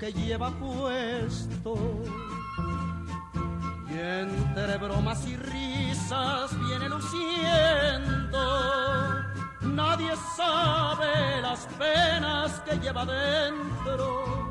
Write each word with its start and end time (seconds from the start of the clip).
que 0.00 0.12
lleva 0.14 0.50
puesto. 0.50 1.76
Y 3.90 3.98
entre 3.98 4.78
bromas 4.78 5.26
y 5.26 5.36
risas 5.36 6.58
viene 6.66 6.88
luciendo. 6.88 8.40
Nadie 9.60 10.12
sabe 10.36 11.42
las 11.42 11.66
penas 11.78 12.60
que 12.60 12.78
lleva 12.78 13.04
dentro. 13.04 14.50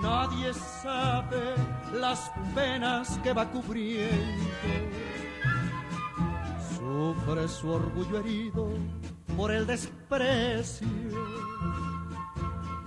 Nadie 0.00 0.54
sabe 0.54 1.54
las 1.92 2.30
penas 2.54 3.18
que 3.24 3.32
va 3.32 3.50
cubriendo. 3.50 4.52
Sufre 6.76 7.48
su 7.48 7.70
orgullo 7.70 8.20
herido 8.20 8.68
por 9.36 9.50
el 9.50 9.66
desprecio. 9.66 10.86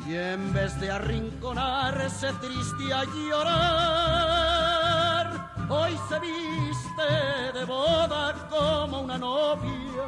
Y 0.07 0.15
en 0.15 0.53
vez 0.53 0.79
de 0.79 0.91
arrinconarse 0.91 2.31
triste 2.33 2.93
a 2.93 3.03
llorar, 3.05 3.65
hoy 5.67 5.97
se 6.07 6.19
viste 6.19 7.51
de 7.53 7.65
boda 7.65 8.35
como 8.49 9.01
una 9.01 9.17
novia, 9.17 10.07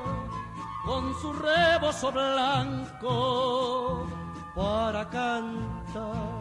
con 0.85 1.19
su 1.19 1.33
rebozo 1.33 2.11
blanco 2.11 4.05
para 4.55 5.09
cantar. 5.09 6.37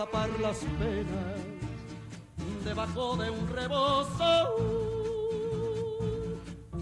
Tapar 0.00 0.30
las 0.40 0.60
penas. 0.78 1.36
Debajo 2.64 3.16
de 3.16 3.28
un 3.28 3.46
rebozo, 3.48 4.56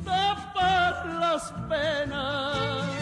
tapar 0.04 1.04
las 1.18 1.52
penas. 1.68 2.97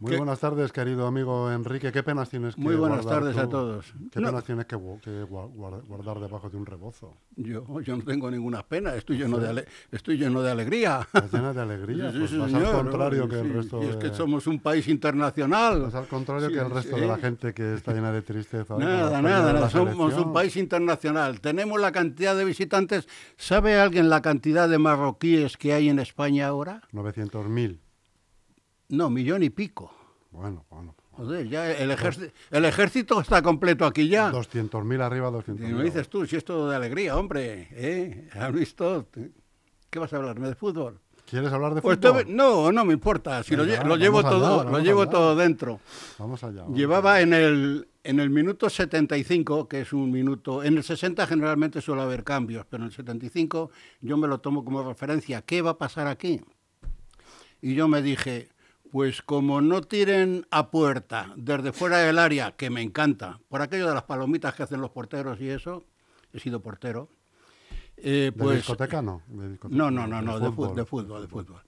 Muy 0.00 0.16
buenas 0.16 0.38
tardes, 0.38 0.70
querido 0.70 1.08
amigo 1.08 1.50
Enrique. 1.50 1.90
¿Qué 1.90 2.04
penas 2.04 2.30
tienes 2.30 2.54
que 2.54 2.60
Muy 2.60 2.76
buenas 2.76 3.02
guardar 3.04 3.20
tardes 3.24 3.34
tú? 3.34 3.40
a 3.42 3.48
todos. 3.48 3.86
¿Qué 4.12 4.20
No. 4.20 4.28
penas 4.28 4.44
tienes 4.44 4.64
que, 4.66 4.76
que 4.76 5.24
gua- 5.24 5.52
guar- 5.52 5.82
guardar 5.88 6.20
debajo 6.20 6.48
de 6.48 6.56
un 6.56 6.66
rebozo? 6.66 7.16
Yo, 7.34 7.80
yo 7.80 7.96
no 7.96 8.04
tengo 8.04 8.30
ninguna 8.30 8.62
pena, 8.62 8.94
estoy 8.94 9.18
lleno, 9.18 9.38
de, 9.38 9.48
ale- 9.48 9.64
estoy 9.90 10.16
lleno 10.16 10.40
de 10.40 10.52
alegría. 10.52 11.00
Estás 11.12 11.32
llena 11.32 11.52
de 11.52 11.60
alegría. 11.62 12.12
Sí, 12.12 12.18
pues 12.20 12.30
sí, 12.30 12.38
vas 12.38 12.50
señor, 12.52 12.66
al 12.66 12.72
¿no? 12.84 12.90
contrario 12.90 13.28
que 13.28 13.40
el 13.40 13.46
Sí, 13.48 13.52
resto 13.52 13.82
y 13.82 13.86
es 13.86 13.96
que 13.96 14.10
de- 14.10 14.14
somos 14.14 14.46
un 14.46 14.60
país 14.60 14.86
internacional. 14.86 15.82
vas 15.82 15.94
al 15.96 16.06
contrario 16.06 16.48
que 16.48 16.58
el 16.58 16.70
resto 16.70 16.94
de 16.96 17.06
la 17.08 17.16
gente 17.18 17.52
que 17.52 17.74
está 17.74 17.92
llena 17.92 18.12
de 18.12 18.22
tristeza. 18.22 18.76
Nada, 18.78 19.20
nada, 19.20 19.52
nada, 19.52 19.68
somos 19.68 20.14
un 20.14 20.32
país 20.32 20.56
internacional. 20.56 21.40
Tenemos 21.40 21.80
la 21.80 21.90
cantidad 21.90 22.36
de 22.36 22.44
visitantes. 22.44 23.08
¿Sabe 23.36 23.74
alguien 23.80 24.08
la 24.08 24.22
cantidad 24.22 24.68
de 24.68 24.78
marroquíes 24.78 25.56
que 25.56 25.72
hay 25.72 25.88
en 25.88 25.98
España 25.98 26.46
ahora? 26.46 26.82
900.000. 26.92 27.80
No, 28.90 29.10
millón 29.10 29.42
y 29.42 29.50
pico. 29.50 29.92
Bueno, 30.30 30.64
bueno. 30.70 30.94
Joder, 31.12 31.48
ya 31.48 31.70
el, 31.72 31.90
ejército, 31.90 32.32
el 32.50 32.64
ejército 32.64 33.20
está 33.20 33.42
completo 33.42 33.84
aquí 33.86 34.08
ya. 34.08 34.30
200.000 34.30 35.00
arriba, 35.02 35.28
Y 35.28 35.32
200.000. 35.32 35.58
me 35.74 35.82
dices 35.84 36.08
tú, 36.08 36.26
si 36.26 36.36
esto 36.36 36.68
de 36.68 36.76
alegría, 36.76 37.16
hombre, 37.16 37.68
¿eh? 37.72 38.28
¿Has 38.34 38.52
visto? 38.52 39.06
¿Qué 39.90 39.98
vas 39.98 40.12
a 40.12 40.16
hablarme 40.16 40.48
de 40.48 40.54
fútbol? 40.54 41.00
¿Quieres 41.28 41.52
hablar 41.52 41.74
de 41.74 41.82
Pues 41.82 41.98
fútbol? 41.98 42.24
no, 42.28 42.70
no 42.72 42.84
me 42.84 42.92
importa, 42.94 43.42
si 43.42 43.56
lo, 43.56 43.64
Venga, 43.64 43.84
lo 43.84 43.96
llevo 43.96 44.20
allá, 44.20 44.28
todo, 44.30 44.64
lo 44.64 44.78
llevo 44.78 45.02
allá. 45.02 45.10
todo 45.10 45.36
dentro. 45.36 45.80
Vamos 46.18 46.42
allá. 46.44 46.62
vamos 46.62 46.76
Llevaba 46.78 47.20
en 47.20 47.32
el, 47.34 47.88
en 48.04 48.20
el 48.20 48.30
minuto 48.30 48.70
75, 48.70 49.66
que 49.68 49.80
es 49.80 49.92
un 49.92 50.10
minuto, 50.10 50.62
en 50.62 50.76
el 50.76 50.84
60 50.84 51.26
generalmente 51.26 51.80
suele 51.80 52.02
haber 52.02 52.22
cambios, 52.22 52.64
pero 52.70 52.84
en 52.84 52.88
el 52.88 52.94
75 52.94 53.70
yo 54.02 54.16
me 54.16 54.28
lo 54.28 54.38
tomo 54.40 54.64
como 54.64 54.82
referencia. 54.88 55.42
¿Qué 55.42 55.60
va 55.62 55.70
a 55.70 55.78
pasar 55.78 56.06
aquí? 56.06 56.40
Y 57.60 57.74
yo 57.74 57.88
me 57.88 58.00
dije, 58.02 58.48
pues 58.90 59.22
como 59.22 59.60
no 59.60 59.82
tiren 59.82 60.46
a 60.50 60.70
puerta 60.70 61.32
desde 61.36 61.72
fuera 61.72 61.98
del 61.98 62.18
área, 62.18 62.52
que 62.52 62.70
me 62.70 62.82
encanta, 62.82 63.40
por 63.48 63.62
aquello 63.62 63.88
de 63.88 63.94
las 63.94 64.04
palomitas 64.04 64.54
que 64.54 64.62
hacen 64.62 64.80
los 64.80 64.90
porteros 64.90 65.40
y 65.40 65.48
eso, 65.48 65.84
he 66.32 66.40
sido 66.40 66.60
portero, 66.60 67.08
eh, 67.96 68.30
¿De 68.32 68.32
pues... 68.32 68.58
discoteca 68.58 69.02
no? 69.02 69.22
de 69.26 69.50
discoteca 69.50 69.76
No, 69.76 69.90
no, 69.90 70.06
no, 70.06 70.22
no, 70.22 70.38
de 70.38 70.46
fútbol, 70.50 70.76
de 70.76 70.84
fútbol, 70.84 71.22
de 71.22 71.28
fútbol. 71.28 71.62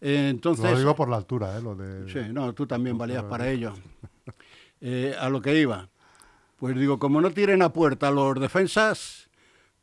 Eh, 0.00 0.28
entonces, 0.30 0.70
Lo 0.70 0.78
digo 0.78 0.94
por 0.94 1.08
la 1.08 1.16
altura, 1.16 1.56
¿eh? 1.56 1.62
Lo 1.62 1.74
de... 1.74 2.10
Sí, 2.12 2.32
no, 2.32 2.52
tú 2.52 2.66
también 2.66 2.98
valías 2.98 3.24
para 3.24 3.48
ello. 3.50 3.74
Eh, 4.86 5.16
a 5.18 5.30
lo 5.30 5.40
que 5.40 5.58
iba. 5.58 5.88
Pues 6.58 6.76
digo, 6.76 6.98
como 6.98 7.22
no 7.22 7.30
tiren 7.30 7.62
a 7.62 7.72
puerta 7.72 8.10
los 8.10 8.38
defensas, 8.38 9.30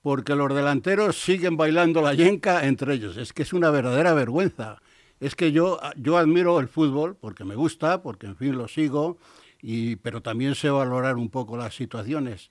porque 0.04 0.36
los 0.36 0.54
delanteros 0.54 1.20
siguen 1.20 1.58
bailando 1.58 2.04
la 2.04 2.14
yenca 2.14 2.68
entre 2.68 2.94
ellos. 2.94 3.18
Es 3.18 3.34
que 3.34 3.42
es 3.42 3.52
una 3.52 3.72
verdadera 3.72 4.14
vergüenza. 4.14 4.80
Es 5.22 5.36
que 5.36 5.52
yo, 5.52 5.80
yo 5.96 6.18
admiro 6.18 6.60
el 6.60 6.68
fútbol 6.68 7.16
porque 7.16 7.46
me 7.46 7.56
gusta, 7.56 8.02
porque 8.02 8.26
en 8.26 8.36
fin 8.36 8.58
lo 8.58 8.68
sigo, 8.68 9.18
y, 9.62 9.96
pero 9.98 10.22
también 10.22 10.56
sé 10.56 10.70
valorar 10.70 11.16
un 11.16 11.30
poco 11.30 11.56
las 11.56 11.76
situaciones. 11.76 12.50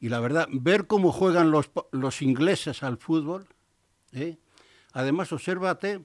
Y 0.00 0.08
la 0.08 0.18
verdad, 0.18 0.48
ver 0.50 0.88
cómo 0.88 1.12
juegan 1.12 1.52
los, 1.52 1.70
los 1.92 2.20
ingleses 2.20 2.82
al 2.82 2.98
fútbol, 2.98 3.46
¿eh? 4.12 4.36
además 4.92 5.32
obsérvate 5.32 6.04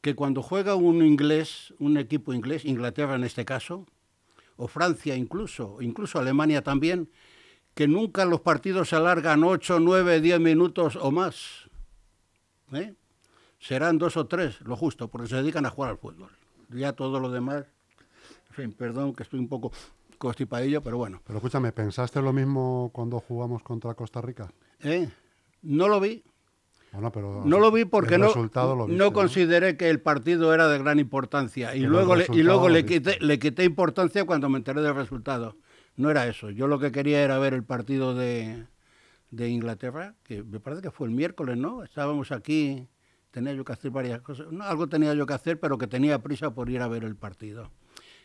que 0.00 0.16
cuando 0.16 0.42
juega 0.42 0.74
un 0.74 1.04
inglés, 1.04 1.72
un 1.78 1.96
equipo 1.96 2.34
inglés, 2.34 2.64
Inglaterra 2.64 3.14
en 3.14 3.22
este 3.22 3.44
caso, 3.44 3.86
o 4.56 4.66
Francia 4.66 5.14
incluso, 5.14 5.78
incluso 5.80 6.18
Alemania 6.18 6.62
también, 6.62 7.08
que 7.74 7.86
nunca 7.86 8.24
los 8.24 8.40
partidos 8.40 8.88
se 8.88 8.96
alargan 8.96 9.44
8, 9.44 9.78
9, 9.78 10.20
10 10.20 10.40
minutos 10.40 10.96
o 10.96 11.12
más. 11.12 11.70
¿eh? 12.72 12.94
Serán 13.62 13.96
dos 13.96 14.16
o 14.16 14.26
tres, 14.26 14.60
lo 14.62 14.74
justo, 14.74 15.06
porque 15.06 15.28
se 15.28 15.36
dedican 15.36 15.64
a 15.66 15.70
jugar 15.70 15.92
al 15.92 15.98
fútbol. 15.98 16.30
Ya 16.70 16.94
todo 16.94 17.20
lo 17.20 17.30
demás, 17.30 17.64
en 18.48 18.54
fin, 18.54 18.72
perdón 18.72 19.14
que 19.14 19.22
estoy 19.22 19.38
un 19.38 19.46
poco 19.46 19.70
constipadillo, 20.18 20.82
pero 20.82 20.96
bueno. 20.96 21.22
Pero 21.24 21.38
escúchame, 21.38 21.70
¿pensaste 21.70 22.20
lo 22.20 22.32
mismo 22.32 22.90
cuando 22.92 23.20
jugamos 23.20 23.62
contra 23.62 23.94
Costa 23.94 24.20
Rica? 24.20 24.52
¿eh? 24.82 25.08
No 25.62 25.86
lo 25.86 26.00
vi, 26.00 26.24
Bueno, 26.90 27.12
pero 27.12 27.44
No 27.44 27.60
lo 27.60 27.70
vi 27.70 27.84
porque 27.84 28.18
no, 28.18 28.26
resultado 28.26 28.74
lo 28.74 28.86
viste, 28.86 28.98
no 28.98 29.12
consideré 29.12 29.76
que 29.76 29.90
el 29.90 30.00
partido 30.00 30.52
era 30.52 30.66
de 30.66 30.78
gran 30.78 30.98
importancia. 30.98 31.76
Y 31.76 31.82
luego, 31.82 32.16
le, 32.16 32.26
y 32.32 32.42
luego 32.42 32.68
le, 32.68 32.84
quité, 32.84 33.18
le 33.20 33.38
quité 33.38 33.62
importancia 33.62 34.24
cuando 34.24 34.48
me 34.48 34.58
enteré 34.58 34.82
del 34.82 34.96
resultado. 34.96 35.56
No 35.94 36.10
era 36.10 36.26
eso. 36.26 36.50
Yo 36.50 36.66
lo 36.66 36.80
que 36.80 36.90
quería 36.90 37.22
era 37.22 37.38
ver 37.38 37.54
el 37.54 37.62
partido 37.62 38.16
de, 38.16 38.66
de 39.30 39.48
Inglaterra, 39.50 40.16
que 40.24 40.42
me 40.42 40.58
parece 40.58 40.82
que 40.82 40.90
fue 40.90 41.06
el 41.06 41.14
miércoles, 41.14 41.56
¿no? 41.56 41.84
Estábamos 41.84 42.32
aquí, 42.32 42.88
tenía 43.32 43.52
yo 43.54 43.64
que 43.64 43.72
hacer 43.72 43.90
varias 43.90 44.20
cosas. 44.20 44.52
No, 44.52 44.62
algo 44.62 44.88
tenía 44.88 45.12
yo 45.14 45.26
que 45.26 45.34
hacer, 45.34 45.58
pero 45.58 45.78
que 45.78 45.88
tenía 45.88 46.22
prisa 46.22 46.54
por 46.54 46.70
ir 46.70 46.80
a 46.80 46.86
ver 46.88 47.02
el 47.02 47.16
partido. 47.16 47.70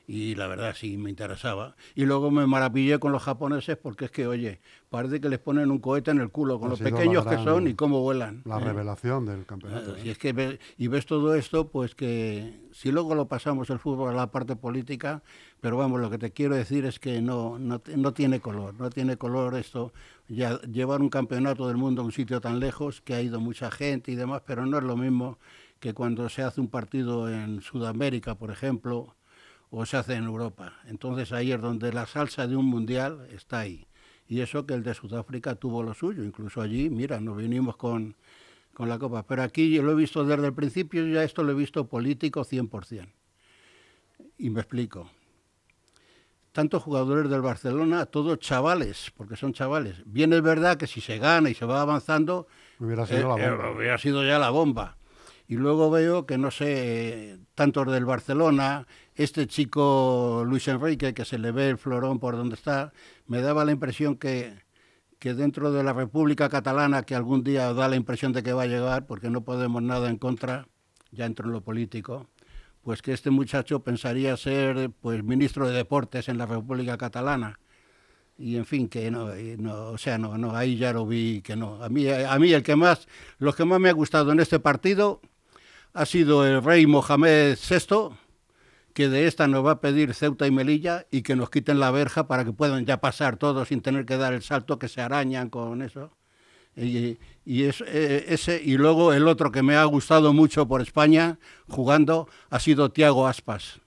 Y 0.10 0.36
la 0.36 0.48
verdad 0.48 0.74
sí 0.74 0.96
me 0.98 1.10
interesaba. 1.10 1.76
Y 1.94 2.06
luego 2.06 2.32
me 2.32 2.48
maravillé 2.48 2.98
con 2.98 3.12
los 3.12 3.22
japoneses 3.24 3.76
porque 3.76 4.06
es 4.06 4.12
que, 4.12 4.26
oye, 4.26 4.62
parece 4.90 5.20
que 5.20 5.28
les 5.28 5.38
ponen 5.40 5.70
un 5.70 5.80
cohete 5.80 6.12
en 6.12 6.20
el 6.22 6.30
culo 6.30 6.60
con 6.60 6.68
Ha 6.68 6.70
los 6.72 6.80
pequeños 6.80 7.26
que 7.26 7.36
son 7.44 7.68
y 7.68 7.74
cómo 7.74 8.00
vuelan. 8.02 8.42
La 8.46 8.58
¿eh? 8.58 8.64
revelación 8.64 9.26
del 9.26 9.46
campeonato. 9.46 9.98
Si 9.98 10.10
es 10.10 10.18
que 10.18 10.32
ve- 10.32 10.60
y 10.78 10.88
ves 10.88 11.06
todo 11.06 11.36
esto, 11.36 11.68
pues 11.68 11.94
que 11.94 12.58
si 12.72 12.90
luego 12.90 13.16
lo 13.16 13.28
pasamos 13.28 13.70
el 13.70 13.80
fútbol 13.80 14.12
a 14.12 14.14
la 14.14 14.32
parte 14.32 14.56
política, 14.56 15.24
pero 15.60 15.76
vamos, 15.76 16.00
lo 16.00 16.10
que 16.10 16.18
te 16.18 16.32
quiero 16.32 16.56
decir 16.56 16.86
es 16.86 17.00
que 17.00 17.22
no, 17.22 17.60
no, 17.60 17.82
no 17.98 18.14
tiene 18.14 18.40
color, 18.40 18.76
no 18.80 18.90
tiene 18.90 19.18
color 19.18 19.56
esto, 19.56 19.92
ya 20.30 20.62
llevar 20.62 21.02
un 21.02 21.10
campeonato 21.10 21.68
del 21.68 21.76
mundo 21.76 22.02
a 22.02 22.06
un 22.06 22.14
sitio 22.14 22.40
tan 22.40 22.62
lejos, 22.62 23.02
que 23.02 23.14
ha 23.14 23.22
ido 23.22 23.42
mucha 23.42 23.72
gente 23.72 24.14
y 24.14 24.16
demás, 24.16 24.42
pero 24.46 24.66
no 24.66 24.78
es 24.78 24.86
lo 24.86 24.96
mismo 24.96 25.38
que 25.82 25.94
cuando 25.94 26.30
se 26.30 26.44
hace 26.44 26.62
un 26.62 26.70
partido 26.70 27.30
en 27.30 27.62
Sudamérica, 27.62 28.36
por 28.36 28.52
ejemplo, 28.52 29.17
o 29.70 29.86
se 29.86 29.98
hace 29.98 30.14
en 30.16 30.26
Europa. 30.26 30.74
Entonces 30.86 31.32
ahí 31.32 31.52
es 31.52 31.62
donde 31.62 31.92
la 31.94 32.06
salsa 32.06 32.48
de 32.48 32.56
un 32.56 32.66
mundial 32.66 33.28
está 33.32 33.60
ahí. 33.60 33.86
Y 34.28 34.42
eso 34.42 34.66
que 34.66 34.74
el 34.74 34.84
de 34.84 34.94
Sudáfrica 34.94 35.56
tuvo 35.56 35.84
lo 35.84 35.94
suyo, 35.94 36.24
incluso 36.24 36.62
allí, 36.62 36.90
mira, 36.90 37.20
nos 37.22 37.38
vinimos 37.38 37.78
con, 37.78 38.16
con 38.74 38.90
la 38.90 39.00
Copa. 39.00 39.24
Pero 39.24 39.44
aquí 39.44 39.74
yo 39.74 39.84
lo 39.84 39.92
he 39.92 39.96
visto 39.96 40.26
desde 40.26 40.46
el 40.46 40.54
principio, 40.54 41.06
ya 41.08 41.24
esto 41.24 41.44
lo 41.44 41.52
he 41.52 41.56
visto 41.56 41.88
político 41.88 42.42
100%. 42.44 43.08
Y 44.38 44.50
me 44.50 44.60
explico. 44.62 45.10
Tantos 46.52 46.82
jugadores 46.84 47.30
del 47.30 47.42
Barcelona, 47.42 48.06
todos 48.08 48.40
chavales, 48.40 49.12
porque 49.16 49.36
son 49.36 49.54
chavales. 49.54 50.02
Bien 50.06 50.34
es 50.34 50.42
verdad 50.42 50.78
que 50.78 50.88
si 50.88 51.02
se 51.02 51.20
gana 51.20 51.50
y 51.50 51.54
se 51.54 51.66
va 51.66 51.82
avanzando, 51.82 52.48
Hubiera 52.80 53.06
sido 53.06 53.38
eh, 53.38 53.40
la 53.40 53.46
eh, 53.46 53.50
bomba. 53.52 53.72
hubiera 53.72 53.98
sido 53.98 54.26
ya 54.26 54.40
la 54.40 54.50
bomba. 54.50 54.98
Y 55.48 55.56
luego 55.56 55.90
veo 55.90 56.26
que, 56.26 56.38
no 56.38 56.52
sé, 56.52 57.32
eh, 57.32 57.40
tantos 57.56 57.90
del 57.92 58.04
Barcelona, 58.04 58.86
este 59.16 59.48
chico 59.48 60.44
Luis 60.46 60.68
Enrique, 60.68 61.14
que 61.14 61.24
se 61.24 61.40
le 61.40 61.52
ve 61.52 61.70
el 61.70 61.78
florón 61.78 62.20
por 62.20 62.36
donde 62.36 62.56
está, 62.56 62.92
me 63.28 63.42
daba 63.42 63.64
la 63.64 63.72
impresión 63.72 64.18
que, 64.18 64.62
que 65.20 65.34
dentro 65.34 65.72
de 65.72 65.84
la 65.84 65.94
República 65.94 66.50
Catalana, 66.50 67.04
que 67.04 67.16
algún 67.16 67.44
día 67.44 67.74
da 67.74 67.88
la 67.88 67.96
impresión 67.96 68.34
de 68.34 68.44
que 68.44 68.52
va 68.52 68.64
a 68.64 68.68
llegar, 68.68 69.08
porque 69.08 69.30
no 69.30 69.46
podemos 69.46 69.82
nada 69.82 70.10
en 70.10 70.18
contra, 70.18 70.68
ya 71.12 71.26
entro 71.26 71.46
en 71.48 71.54
lo 71.54 71.62
político, 71.62 72.28
pues 72.84 73.02
que 73.02 73.14
este 73.14 73.30
muchacho 73.30 73.84
pensaría 73.84 74.36
ser 74.38 74.92
pues 75.02 75.24
ministro 75.24 75.68
de 75.68 75.76
deportes 75.76 76.28
en 76.30 76.38
la 76.38 76.46
República 76.46 76.98
Catalana. 76.98 77.60
Y 78.38 78.58
en 78.58 78.66
fin 78.66 78.88
que 78.88 79.10
no, 79.10 79.30
no, 79.58 79.88
o 79.88 79.98
sea 79.98 80.18
no 80.18 80.38
no 80.38 80.56
ahí 80.56 80.78
ya 80.78 80.94
lo 80.94 81.08
vi 81.08 81.42
que 81.42 81.56
no. 81.56 81.84
A 81.84 81.90
mí 81.90 82.08
a 82.08 82.38
mí 82.38 82.54
el 82.54 82.62
que 82.64 82.76
más 82.76 83.08
lo 83.40 83.54
que 83.54 83.66
más 83.66 83.80
me 83.80 83.90
ha 83.90 83.94
gustado 83.94 84.32
en 84.32 84.40
este 84.40 84.60
partido 84.60 85.22
ha 85.94 86.06
sido 86.06 86.46
el 86.46 86.64
rey 86.64 86.86
Mohamed 86.86 87.58
VI 87.58 88.16
que 88.98 89.10
de 89.10 89.28
esta 89.28 89.48
nos 89.48 89.64
va 89.64 89.74
a 89.74 89.80
pedir 89.80 90.16
Ceuta 90.16 90.48
y 90.48 90.52
Melilla 90.52 91.06
y 91.12 91.22
que 91.22 91.36
nos 91.36 91.52
quiten 91.52 91.80
la 91.80 91.92
verja 91.92 92.28
para 92.28 92.44
que 92.44 92.52
puedan 92.52 92.84
ya 92.88 93.00
pasar 93.00 93.38
todos 93.38 93.68
sin 93.68 93.82
tener 93.82 94.08
que 94.08 94.18
dar 94.18 94.34
el 94.34 94.42
salto 94.42 94.80
que 94.80 94.88
se 94.88 95.02
arañan 95.02 95.52
con 95.52 95.84
eso. 95.84 96.18
Y, 96.76 97.20
y 97.46 97.66
es, 97.66 97.82
eh, 97.86 98.26
ese 98.30 98.60
y 98.60 98.76
luego 98.76 99.14
el 99.14 99.28
otro 99.28 99.52
que 99.52 99.62
me 99.62 99.76
ha 99.76 99.84
gustado 99.84 100.34
mucho 100.34 100.68
por 100.68 100.82
España 100.82 101.38
jugando 101.68 102.28
ha 102.50 102.60
sido 102.60 102.90
Tiago 102.90 103.28
Aspas. 103.28 103.82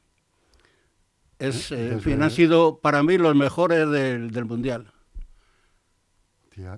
Es, 1.40 1.72
eh, 1.72 1.88
en 1.92 2.00
fin, 2.00 2.22
han 2.22 2.30
sido 2.30 2.78
para 2.78 3.02
mí 3.02 3.18
los 3.18 3.34
mejores 3.34 3.90
del, 3.90 4.30
del 4.30 4.44
Mundial. 4.44 4.92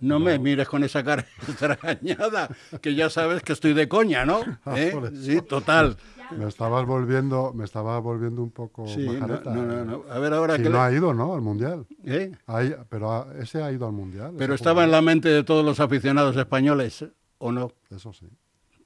No 0.00 0.18
me 0.20 0.38
mires 0.38 0.68
con 0.68 0.82
esa 0.84 1.02
cara 1.04 1.24
extrañada, 1.48 2.48
que 2.80 2.94
ya 2.94 3.10
sabes 3.10 3.42
que 3.42 3.52
estoy 3.52 3.72
de 3.74 3.88
coña, 3.88 4.24
¿no? 4.24 4.40
Ah, 4.64 4.78
¿Eh? 4.78 4.94
Sí, 5.22 5.40
total. 5.42 5.96
Me 6.36 6.46
estabas 6.48 6.86
volviendo, 6.86 7.52
me 7.52 7.64
estaba 7.64 7.98
volviendo 7.98 8.42
un 8.42 8.50
poco 8.50 8.86
Sí, 8.86 9.00
majareta. 9.06 9.52
no, 9.54 9.62
no, 9.66 9.84
no. 9.84 10.04
A 10.10 10.18
ver 10.18 10.32
ahora 10.32 10.56
Si 10.56 10.62
que... 10.62 10.68
no 10.70 10.76
le- 10.76 10.82
ha 10.84 10.92
ido, 10.92 11.12
¿no? 11.12 11.34
Al 11.34 11.42
mundial. 11.42 11.86
¿Eh? 12.04 12.32
Ahí- 12.46 12.74
pero 12.88 13.12
ha- 13.12 13.26
ese 13.38 13.62
ha 13.62 13.70
ido 13.70 13.86
al 13.86 13.92
mundial. 13.92 14.32
Pero 14.38 14.54
estaba 14.54 14.84
en 14.84 14.90
la 14.90 15.02
mente 15.02 15.28
de 15.28 15.44
todos 15.44 15.64
los 15.64 15.78
aficionados 15.80 16.36
españoles, 16.36 17.04
¿o 17.38 17.52
no? 17.52 17.72
Eso 17.90 18.12
sí. 18.12 18.28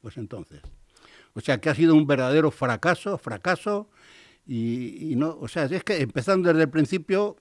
Pues 0.01 0.17
entonces. 0.17 0.61
O 1.35 1.41
sea, 1.41 1.61
que 1.61 1.69
ha 1.69 1.75
sido 1.75 1.95
un 1.95 2.07
verdadero 2.07 2.51
fracaso, 2.51 3.17
fracaso, 3.19 3.89
y, 4.47 5.13
y 5.13 5.17
no, 5.17 5.37
o 5.41 5.49
sea, 5.49 5.65
es 5.65 5.85
que 5.85 6.01
empezando 6.01 6.49
desde 6.49 6.63
el 6.63 6.71
principio, 6.71 7.37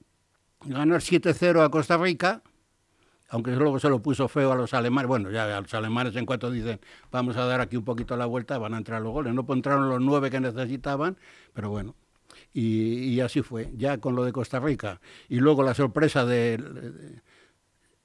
ganar 0.65 1.01
7-0 1.01 1.63
a 1.63 1.69
Costa 1.69 1.97
Rica, 1.97 2.43
aunque 3.35 3.51
luego 3.51 3.79
se 3.79 3.89
lo 3.89 4.01
puso 4.01 4.27
feo 4.29 4.53
a 4.53 4.55
los 4.55 4.73
alemanes, 4.73 5.07
bueno, 5.09 5.29
ya 5.29 5.57
a 5.57 5.61
los 5.61 5.73
alemanes 5.73 6.15
en 6.15 6.25
cuanto 6.25 6.49
dicen, 6.49 6.79
vamos 7.11 7.35
a 7.35 7.45
dar 7.45 7.59
aquí 7.59 7.75
un 7.75 7.83
poquito 7.83 8.15
la 8.15 8.25
vuelta, 8.25 8.57
van 8.57 8.73
a 8.73 8.77
entrar 8.77 9.01
los 9.01 9.11
goles, 9.11 9.33
no 9.33 9.45
entraron 9.49 9.89
los 9.89 9.99
nueve 10.01 10.31
que 10.31 10.39
necesitaban, 10.39 11.17
pero 11.53 11.69
bueno. 11.69 11.95
Y, 12.53 13.09
y 13.13 13.19
así 13.19 13.41
fue, 13.41 13.71
ya 13.75 13.97
con 13.97 14.15
lo 14.15 14.23
de 14.23 14.31
Costa 14.31 14.59
Rica. 14.61 15.01
Y 15.27 15.39
luego 15.39 15.63
la 15.63 15.73
sorpresa 15.73 16.25
de, 16.25 16.57
de- 16.57 17.21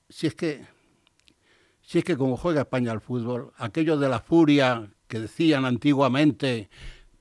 si 0.09 0.27
es 0.27 0.35
que 0.35 0.65
si 1.83 1.99
es 1.99 2.05
que 2.05 2.17
como 2.17 2.37
juega 2.37 2.63
España 2.63 2.91
al 2.93 3.01
fútbol, 3.01 3.53
aquello 3.57 3.97
de 3.99 4.09
la 4.09 4.19
furia 4.21 4.91
que 5.07 5.21
decían 5.21 5.65
antiguamente, 5.65 6.69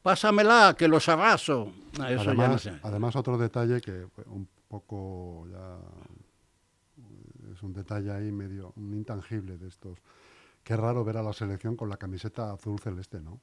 pásamela, 0.01 0.75
que 0.77 0.87
los 0.87 1.07
arraso. 1.09 1.71
Ah, 1.99 2.11
Eso 2.11 2.23
ya 2.25 2.33
no 2.33 2.41
además, 2.43 2.61
sé. 2.61 2.73
además, 2.81 3.15
otro 3.15 3.37
detalle 3.37 3.81
que 3.81 4.05
un 4.27 4.47
poco 4.67 5.47
ya 5.51 5.77
es 7.59 7.63
un 7.63 7.73
detalle 7.73 8.09
ahí 8.11 8.31
medio 8.31 8.71
un 8.77 8.93
intangible 8.93 9.57
de 9.57 9.67
estos. 9.67 9.99
Qué 10.63 10.77
raro 10.77 11.03
ver 11.03 11.17
a 11.17 11.23
la 11.23 11.33
selección 11.33 11.75
con 11.75 11.89
la 11.89 11.97
camiseta 11.97 12.53
azul 12.53 12.79
celeste, 12.79 13.19
¿no? 13.19 13.39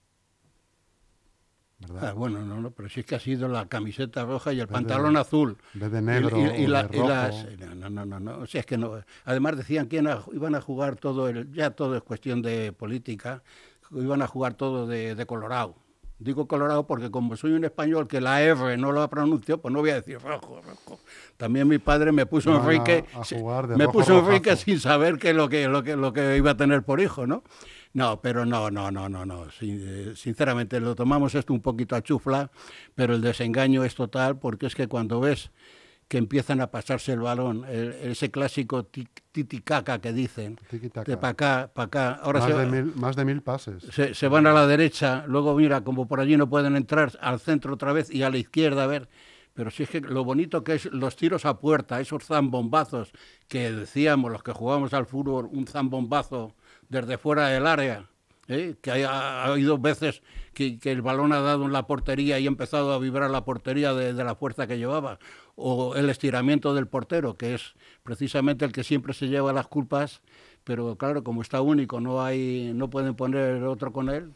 ¿Verdad? 1.79 2.09
Ah, 2.09 2.13
bueno, 2.15 2.41
no, 2.41 2.59
no, 2.63 2.71
pero 2.71 2.89
si 2.89 3.01
es 3.01 3.07
que 3.07 3.17
ha 3.17 3.21
sido 3.21 3.47
la 3.49 3.69
camiseta 3.69 4.25
roja 4.25 4.55
y 4.55 4.61
el 4.61 4.69
pantalón 4.69 5.19
azul. 5.19 5.59
en 5.75 5.81
vez 5.81 5.93
de 5.93 5.99
Y- 5.99 6.03
negro 6.03 6.39
y, 6.39 6.63
y 6.63 6.67
la- 6.67 6.85
de 6.85 6.97
y 6.97 7.01
rojo. 7.01 7.09
las- 7.11 7.47
no, 7.77 7.91
no, 7.91 8.07
no, 8.07 8.21
no, 8.21 8.39
o 8.39 8.47
sea, 8.47 8.61
es 8.61 8.67
que 8.67 8.79
no. 8.79 8.93
Además 9.27 9.59
decían 9.59 9.87
que 9.87 9.97
iban 9.97 10.07
a, 10.17 10.23
iban 10.33 10.55
a 10.55 10.63
jugar 10.63 10.97
todo, 10.97 11.29
el, 11.29 11.53
ya 11.53 11.71
todo 11.73 11.95
es 11.97 12.03
cuestión 12.03 12.41
de 12.41 12.73
política, 12.73 13.43
iban 13.91 14.23
a 14.23 14.27
jugar 14.27 14.55
todo 14.55 14.87
de, 14.87 15.15
de 15.15 15.27
Colorado. 15.27 15.75
Digo 16.19 16.49
Colorado 16.49 16.87
porque 16.87 17.11
como 17.11 17.37
soy 17.37 17.53
un 17.53 17.65
español 17.65 18.09
que 18.09 18.23
la 18.23 18.41
R 18.41 18.79
no 18.79 18.91
lo 18.91 19.07
pronuncio, 19.09 19.59
pues 19.59 19.73
no 19.73 19.81
voy 19.81 19.91
a 19.91 19.97
decir 19.97 20.19
rojo, 20.19 20.63
rojo. 20.63 20.99
También 21.37 21.69
mi 21.69 21.79
padre 21.79 22.11
me 22.11 22.25
puso 22.25 22.57
Enrique, 22.57 23.05
me 23.77 23.85
rojo 23.85 23.93
puso 23.93 24.19
Enrique 24.21 24.57
sin 24.57 24.81
saber 24.81 25.19
que 25.19 25.35
lo 25.35 25.51
que, 25.51 25.69
lo 25.69 25.83
que 25.83 25.95
lo 25.95 26.15
que 26.15 26.39
iba 26.39 26.53
a 26.53 26.57
tener 26.57 26.83
por 26.83 27.01
hijo, 27.01 27.27
¿no? 27.27 27.43
No, 27.93 28.21
pero 28.21 28.47
no, 28.47 28.71
no, 28.71 28.91
no, 28.91 29.09
no, 29.09 29.27
no. 29.27 29.47
Eh, 29.61 30.13
sinceramente 30.17 30.81
lo 30.81 30.95
tomamos 30.95 31.35
esto 31.35 31.53
un 31.53 31.61
poquito 31.61 31.97
a 31.97 32.03
chufla, 32.03 32.51
pero 32.95 33.15
el 33.15 33.21
desengaño 33.21 33.85
es 33.85 33.95
total 33.95 34.39
porque 34.39 34.67
es 34.67 34.75
que 34.75 34.89
cuando 34.89 35.21
ves 35.21 35.51
que 36.09 36.19
empiezan 36.19 36.61
a 36.61 36.71
pasarse 36.71 37.13
el 37.13 37.21
balón, 37.21 37.65
el- 37.69 37.93
ese 37.95 38.31
clásico 38.31 38.85
ti- 38.85 39.09
titicaca 39.33 40.01
que 40.01 40.13
dicen, 40.13 40.57
Tiki-taka. 40.71 41.11
de 41.11 41.17
para 41.17 41.31
acá, 41.31 41.71
para 41.75 41.87
acá, 41.87 42.13
ahora 42.23 42.41
más, 42.41 42.49
se, 42.49 42.55
de 42.57 42.67
mil, 42.67 42.93
más 42.95 43.17
de 43.17 43.25
mil 43.25 43.43
pases. 43.43 43.83
se, 43.91 44.15
se 44.15 44.29
van 44.29 44.47
a 44.47 44.53
la 44.53 44.67
derecha, 44.67 45.25
luego 45.27 45.55
mira, 45.57 45.83
como 45.83 46.07
por 46.07 46.21
allí 46.21 46.37
no 46.37 46.49
pueden 46.49 46.77
entrar, 46.77 47.13
al 47.21 47.41
centro 47.41 47.75
otra 47.75 47.93
vez 47.93 48.09
y 48.15 48.23
a 48.23 48.31
la 48.31 48.39
izquierda, 48.39 48.85
a 48.85 48.87
ver. 48.87 49.09
Pero 49.55 49.71
si 49.71 49.85
es 49.85 49.89
que 49.89 50.01
lo 50.03 50.23
bonito 50.23 50.63
que 50.63 50.75
es 50.75 50.85
los 50.93 51.17
tiros 51.17 51.47
a 51.47 51.59
puerta, 51.59 51.99
esos 51.99 52.25
zambombazos 52.25 53.11
que 53.49 53.73
decíamos 53.73 54.31
los 54.31 54.43
que 54.43 54.53
jugamos 54.53 54.93
al 54.93 55.07
fútbol, 55.07 55.49
un 55.51 55.67
zambombazo 55.67 56.55
desde 56.91 57.17
fuera 57.19 57.49
del 57.49 57.67
área, 57.67 58.05
¿eh? 58.49 58.77
que 58.81 58.91
ha, 59.05 59.43
ha 59.43 59.45
habido 59.47 59.79
veces 59.79 60.23
que, 60.55 60.79
que 60.79 60.93
el 60.93 61.03
balón 61.03 61.33
ha 61.33 61.41
dado 61.41 61.65
en 61.65 61.73
la 61.73 61.87
portería 61.87 62.39
y 62.39 62.45
ha 62.45 62.49
empezado 62.49 62.93
a 62.93 62.99
vibrar 62.99 63.31
la 63.31 63.45
portería 63.45 63.93
de, 63.95 64.13
de 64.15 64.25
la 64.25 64.35
fuerza 64.35 64.67
que 64.67 64.79
llevaba, 64.79 65.19
o 65.55 65.95
el 65.97 66.09
estiramiento 66.11 66.75
del 66.75 66.87
portero, 66.89 67.37
que 67.37 67.55
es 67.55 67.75
precisamente 68.03 68.65
el 68.65 68.73
que 68.73 68.85
siempre 68.85 69.15
se 69.15 69.29
lleva 69.29 69.53
las 69.53 69.67
culpas, 69.67 70.21
pero 70.65 70.97
claro, 70.97 71.23
como 71.25 71.43
está 71.43 71.61
único, 71.61 72.01
no 72.01 72.23
hay, 72.23 72.73
no 72.75 72.91
pueden 72.91 73.15
poner 73.15 73.63
otro 73.65 73.93
con 73.93 74.09
él. 74.09 74.33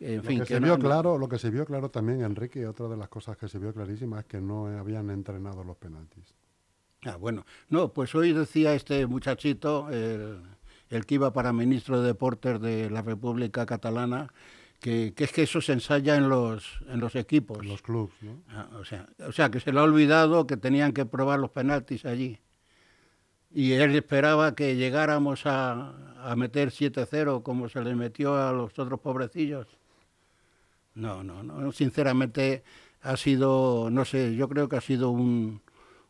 En 0.00 0.16
Lo 0.16 0.22
fin, 0.24 0.38
que 0.40 0.46
que 0.46 0.54
se 0.54 0.60
no- 0.60 0.66
vio 0.66 0.78
claro, 0.78 1.18
lo 1.18 1.28
que 1.28 1.38
se 1.38 1.50
vio 1.50 1.64
claro 1.64 1.88
también, 1.88 2.20
Enrique, 2.22 2.66
otra 2.66 2.88
de 2.88 2.96
las 2.96 3.08
cosas 3.08 3.36
que 3.36 3.48
se 3.48 3.58
vio 3.58 3.72
clarísima 3.72 4.20
es 4.20 4.26
que 4.26 4.40
no 4.40 4.66
habían 4.66 5.08
entrenado 5.10 5.62
los 5.64 5.76
penaltis. 5.76 6.34
Ah, 7.06 7.16
bueno. 7.16 7.44
No, 7.68 7.92
pues 7.92 8.14
hoy 8.14 8.32
decía 8.32 8.74
este 8.74 9.06
muchachito, 9.06 9.88
el, 9.90 10.40
el 10.96 11.06
que 11.06 11.16
iba 11.16 11.32
para 11.32 11.52
ministro 11.52 12.00
de 12.00 12.08
Deportes 12.08 12.60
de 12.60 12.90
la 12.90 13.02
República 13.02 13.66
Catalana, 13.66 14.32
que, 14.80 15.14
que 15.14 15.24
es 15.24 15.32
que 15.32 15.42
eso 15.42 15.60
se 15.60 15.72
ensaya 15.72 16.16
en 16.16 16.28
los, 16.28 16.80
en 16.88 17.00
los 17.00 17.16
equipos. 17.16 17.58
En 17.60 17.68
los 17.68 17.82
clubs, 17.82 18.12
¿no? 18.20 18.42
Ah, 18.50 18.68
o, 18.78 18.84
sea, 18.84 19.08
o 19.26 19.32
sea, 19.32 19.50
que 19.50 19.60
se 19.60 19.72
le 19.72 19.80
ha 19.80 19.82
olvidado 19.82 20.46
que 20.46 20.56
tenían 20.56 20.92
que 20.92 21.06
probar 21.06 21.38
los 21.38 21.50
penaltis 21.50 22.04
allí. 22.04 22.38
Y 23.50 23.72
él 23.72 23.94
esperaba 23.94 24.54
que 24.54 24.76
llegáramos 24.76 25.46
a, 25.46 25.94
a 26.22 26.36
meter 26.36 26.70
7-0 26.70 27.42
como 27.42 27.68
se 27.68 27.82
le 27.82 27.94
metió 27.94 28.36
a 28.36 28.52
los 28.52 28.78
otros 28.78 29.00
pobrecillos. 29.00 29.66
No, 30.94 31.22
no, 31.22 31.42
no. 31.42 31.72
Sinceramente 31.72 32.62
ha 33.02 33.16
sido, 33.16 33.90
no 33.90 34.04
sé, 34.04 34.34
yo 34.34 34.48
creo 34.48 34.68
que 34.68 34.76
ha 34.76 34.80
sido 34.80 35.10
un, 35.10 35.60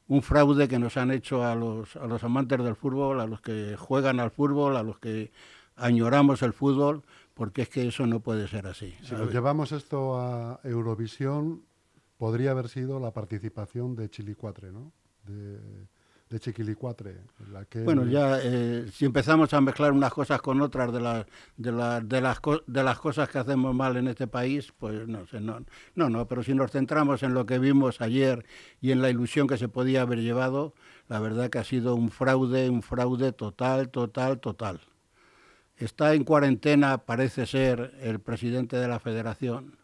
un 0.08 0.22
fraude 0.22 0.68
que 0.68 0.78
nos 0.78 0.96
han 0.96 1.10
hecho 1.10 1.44
a 1.44 1.54
los, 1.54 1.96
a 1.96 2.06
los 2.06 2.22
amantes 2.24 2.62
del 2.62 2.76
fútbol, 2.76 3.20
a 3.20 3.26
los 3.26 3.40
que 3.40 3.76
juegan 3.76 4.20
al 4.20 4.30
fútbol, 4.30 4.76
a 4.76 4.82
los 4.82 4.98
que 4.98 5.32
añoramos 5.76 6.42
el 6.42 6.52
fútbol, 6.52 7.02
porque 7.34 7.62
es 7.62 7.68
que 7.68 7.88
eso 7.88 8.06
no 8.06 8.20
puede 8.20 8.46
ser 8.48 8.66
así. 8.66 8.94
Si 9.02 9.14
nos 9.14 9.32
llevamos 9.32 9.72
esto 9.72 10.20
a 10.20 10.60
Eurovisión, 10.62 11.64
podría 12.16 12.52
haber 12.52 12.68
sido 12.68 13.00
la 13.00 13.12
participación 13.12 13.96
de 13.96 14.08
Chilicuatre, 14.08 14.70
¿no? 14.72 14.92
De, 15.26 15.58
de 16.30 16.40
Chiquilicuatre. 16.40 17.18
La 17.52 17.64
que 17.64 17.82
Bueno, 17.84 18.04
ya 18.06 18.38
eh, 18.42 18.86
si 18.92 19.04
empezamos 19.04 19.52
a 19.54 19.60
mezclar 19.60 19.92
unas 19.92 20.12
cosas 20.12 20.40
con 20.40 20.60
otras 20.62 20.92
de, 20.92 21.00
las 21.00 21.26
de, 21.56 21.70
la- 21.72 22.00
de, 22.00 22.20
las 22.20 22.40
co- 22.40 22.62
de 22.66 22.82
las 22.82 22.98
cosas 22.98 23.28
que 23.28 23.38
hacemos 23.38 23.74
mal 23.74 23.96
en 23.96 24.08
este 24.08 24.26
país, 24.26 24.72
pues 24.78 25.06
no 25.06 25.26
sé, 25.26 25.40
no, 25.40 25.60
no, 25.94 26.08
no, 26.08 26.26
pero 26.26 26.42
si 26.42 26.54
nos 26.54 26.70
centramos 26.72 27.22
en 27.22 27.34
lo 27.34 27.46
que 27.46 27.58
vimos 27.58 28.00
ayer 28.00 28.44
y 28.80 28.90
en 28.90 29.02
la 29.02 29.10
ilusión 29.10 29.46
que 29.46 29.58
se 29.58 29.68
podía 29.68 30.02
haber 30.02 30.20
llevado, 30.22 30.74
la 31.08 31.20
verdad 31.20 31.50
que 31.50 31.58
ha 31.58 31.64
sido 31.64 31.94
un 31.94 32.10
fraude, 32.10 32.68
un 32.70 32.82
fraude 32.82 33.32
total, 33.32 33.90
total, 33.90 34.40
total. 34.40 34.80
Está 35.76 36.14
en 36.14 36.24
cuarentena, 36.24 36.98
parece 36.98 37.46
ser, 37.46 37.94
el 38.00 38.20
presidente 38.20 38.76
de 38.76 38.88
la 38.88 38.98
federación, 39.00 39.76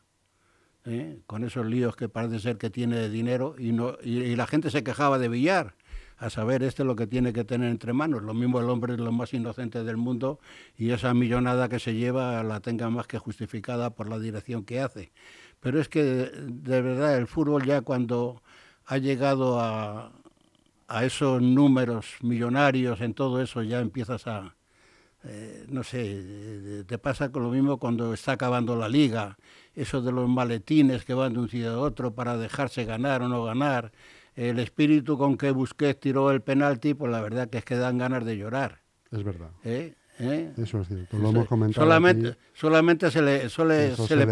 ¿eh? 0.85 1.19
con 1.27 1.45
esos 1.45 1.67
líos 1.67 1.97
que 1.97 2.09
parece 2.09 2.39
ser 2.39 2.57
que 2.59 2.71
tiene 2.71 2.97
de 2.97 3.11
dinero, 3.11 3.55
y, 3.59 3.73
no, 3.73 3.97
y, 4.03 4.21
y 4.21 4.37
la 4.37 4.47
gente 4.47 4.71
se 4.71 4.83
quejaba 4.85 5.19
de 5.19 5.29
Villar, 5.29 5.75
a 6.21 6.29
saber, 6.29 6.63
este 6.63 6.83
es 6.83 6.87
lo 6.87 6.97
que 6.97 7.07
tiene 7.07 7.33
que 7.33 7.45
tener 7.45 7.71
entre 7.71 7.95
manos. 7.95 8.23
Lo 8.23 8.35
mismo 8.35 8.61
el 8.61 8.69
hombre 8.69 8.93
es 8.93 9.01
lo 9.01 9.11
más 9.11 9.33
inocente 9.33 9.83
del 9.85 9.97
mundo 9.97 10.39
y 10.77 10.91
esa 10.91 11.15
millonada 11.15 11.71
que 11.71 11.79
se 11.79 11.95
lleva 11.95 12.43
la 12.43 12.61
tenga 12.61 12.91
más 12.91 13.07
que 13.07 13.19
justificada 13.19 13.91
por 13.91 14.07
la 14.07 14.19
dirección 14.19 14.65
que 14.65 14.81
hace. 14.81 15.13
Pero 15.61 15.81
es 15.81 15.89
que, 15.89 16.03
de 16.03 16.83
verdad, 16.83 17.17
el 17.17 17.27
fútbol 17.27 17.65
ya 17.65 17.81
cuando 17.81 18.43
ha 18.85 18.99
llegado 18.99 19.61
a, 19.61 20.13
a 20.89 21.05
esos 21.07 21.41
números 21.41 22.17
millonarios 22.21 23.01
en 23.01 23.15
todo 23.15 23.41
eso, 23.41 23.63
ya 23.63 23.81
empiezas 23.81 24.27
a, 24.27 24.57
eh, 25.25 25.65
no 25.69 25.83
sé, 25.83 26.03
eh, 26.05 26.85
te 26.87 26.99
pasa 26.99 27.33
con 27.33 27.45
lo 27.45 27.51
mismo 27.51 27.79
cuando 27.79 28.13
está 28.13 28.33
acabando 28.33 28.77
la 28.77 28.91
liga, 28.91 29.39
eso 29.75 30.03
de 30.03 30.13
los 30.13 30.29
maletines 30.29 31.07
que 31.07 31.15
van 31.15 31.33
de 31.33 31.41
un 31.41 31.49
sitio 31.49 31.73
a 31.73 31.79
otro 31.79 32.15
para 32.15 32.37
dejarse 32.37 32.85
ganar 32.85 33.23
o 33.23 33.29
no 33.29 33.43
ganar, 33.45 33.93
el 34.49 34.59
espíritu 34.59 35.19
con 35.19 35.37
que 35.37 35.51
Busquets 35.51 36.01
tiró 36.01 36.31
el 36.31 36.41
penalti, 36.41 36.95
pues 36.95 37.13
la 37.13 37.21
verdad 37.21 37.51
que 37.51 37.59
es 37.59 37.65
que 37.65 37.77
dan 37.77 37.99
ganas 37.99 38.25
de 38.25 38.39
llorar. 38.39 38.81
Es 39.11 39.23
verdad. 39.23 39.51
¿eh? 39.65 39.95
¿Eh? 40.19 40.53
Eso 40.57 40.81
es 40.81 40.89
cierto, 40.89 41.19
lo 41.19 41.31
hemos 41.31 41.47
comentado. 41.47 41.85
Solamente, 41.85 42.37
solamente 42.53 43.11
se 43.11 43.23
le, 43.23 43.49
se, 43.49 44.17
le, 44.17 44.27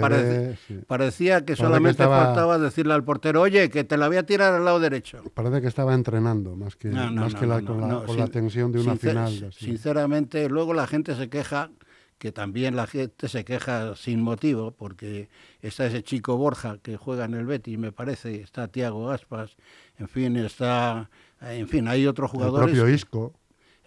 parecía 0.87 1.45
que 1.45 1.57
solamente 1.57 2.05
faltaba 2.05 2.59
decirle 2.59 2.93
al 2.93 3.05
portero, 3.05 3.41
oye, 3.41 3.71
que 3.71 3.85
te 3.85 3.97
la 3.97 4.09
voy 4.09 4.19
a 4.19 4.25
tirar 4.25 4.55
al 4.55 4.65
lado 4.65 4.81
derecho. 4.81 5.23
Parece 5.33 5.62
que 5.62 5.67
estaba 5.67 5.95
entrenando, 5.95 6.57
más 6.57 6.77
que, 6.77 6.88
más 6.88 7.35
que 7.35 7.47
con, 7.47 8.19
la, 8.19 8.27
tensión 8.29 8.71
de 8.71 8.81
una 8.81 8.97
final. 8.97 9.50
Sinceramente, 9.53 10.49
luego 10.50 10.75
la 10.75 10.87
gente 10.87 11.15
se 11.15 11.31
queja, 11.31 11.71
que 12.19 12.33
también 12.33 12.77
la 12.77 12.87
gente 12.87 13.29
se 13.29 13.45
queja 13.45 13.95
sin 13.97 14.21
motivo, 14.21 14.73
porque 14.73 15.29
está 15.63 15.87
ese 15.87 16.03
chico 16.03 16.37
Borja 16.37 16.79
que 16.83 16.97
juega 16.97 17.25
en 17.25 17.35
el 17.35 17.47
Betis, 17.47 17.79
me 17.79 17.93
parece, 17.93 18.41
está 18.41 18.69
Tiago 18.69 19.11
Aspas, 19.11 19.57
en 19.99 20.09
fin, 20.09 20.37
está, 20.37 21.11
en 21.41 21.69
fin, 21.69 21.89
hay 21.89 22.07
otros 22.07 22.31
jugadores. 22.31 22.69
El 22.69 22.75
propio 22.75 22.95
Isco 22.95 23.33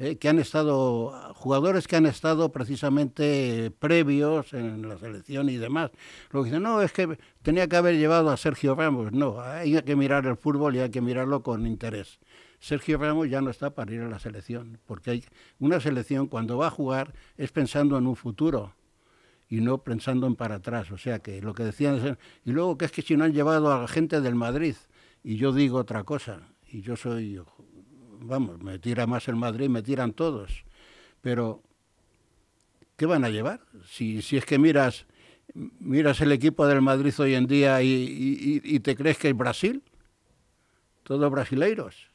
eh, 0.04 0.18
que 0.18 0.30
han 0.30 0.40
estado, 0.40 1.12
jugadores 1.36 1.88
que 1.88 1.96
han 1.96 2.08
estado 2.08 2.52
precisamente 2.52 3.72
previos 3.78 4.52
en 4.52 4.90
la 4.90 4.98
selección 4.98 5.48
y 5.48 5.58
demás. 5.58 5.92
Lo 6.32 6.42
que 6.42 6.46
dicen, 6.46 6.64
no, 6.64 6.82
es 6.82 6.92
que 6.92 7.20
tenía 7.44 7.68
que 7.68 7.76
haber 7.76 7.98
llevado 7.98 8.32
a 8.32 8.38
Sergio 8.38 8.74
Ramos. 8.74 9.12
No, 9.12 9.40
hay 9.40 9.80
que 9.84 9.96
mirar 9.96 10.26
el 10.26 10.38
fútbol 10.38 10.76
y 10.76 10.80
hay 10.80 10.90
que 10.90 11.02
mirarlo 11.02 11.44
con 11.44 11.68
interés. 11.68 12.18
Sergio 12.62 12.98
Ramos 12.98 13.30
ya 13.30 13.42
no 13.42 13.50
está 13.50 13.72
para 13.72 13.92
ir 13.92 14.02
a 14.02 14.08
la 14.08 14.20
selección, 14.20 14.80
porque 14.86 15.12
hay 15.12 15.24
una 15.60 15.82
selección 15.82 16.28
cuando 16.28 16.58
va 16.58 16.68
a 16.68 16.72
jugar 16.72 17.14
es 17.38 17.52
pensando 17.52 17.98
en 17.98 18.08
un 18.08 18.16
futuro 18.16 18.74
y 19.50 19.60
no 19.60 19.80
pensando 19.80 20.28
en 20.28 20.36
para 20.38 20.56
atrás. 20.56 20.92
O 20.92 20.98
sea 20.98 21.20
que 21.20 21.42
lo 21.42 21.54
que 21.54 21.64
decían, 21.64 22.18
y 22.46 22.52
luego 22.52 22.78
que 22.78 22.86
es 22.86 22.92
que 22.92 23.02
si 23.02 23.18
no 23.18 23.26
han 23.26 23.34
llevado 23.34 23.74
a 23.74 23.82
la 23.82 23.88
gente 23.90 24.22
del 24.22 24.36
Madrid, 24.36 24.76
y 25.24 25.36
yo 25.36 25.52
digo 25.52 25.78
otra 25.78 26.06
cosa, 26.06 26.48
y 26.72 26.82
yo 26.82 26.96
soy 26.96 27.42
vamos, 28.22 28.62
me 28.62 28.80
tira 28.80 29.08
más 29.08 29.28
el 29.28 29.36
Madrid, 29.36 29.70
me 29.70 29.82
tiran 29.82 30.14
todos. 30.14 30.64
Pero, 31.22 31.62
¿qué 32.96 33.06
van 33.06 33.26
a 33.26 33.30
llevar? 33.30 33.62
Si, 33.86 34.22
si 34.22 34.38
es 34.38 34.46
que 34.46 34.58
miras, 34.58 35.06
miras 35.54 36.22
el 36.22 36.32
equipo 36.32 36.66
del 36.68 36.82
Madrid 36.82 37.14
hoy 37.20 37.36
en 37.36 37.48
día 37.48 37.82
y, 37.82 38.80
te 38.80 38.96
crees 38.96 39.18
que 39.18 39.30
es 39.30 39.38
Brasil, 39.38 39.84
todos 41.04 41.30
brasileiros. 41.32 42.11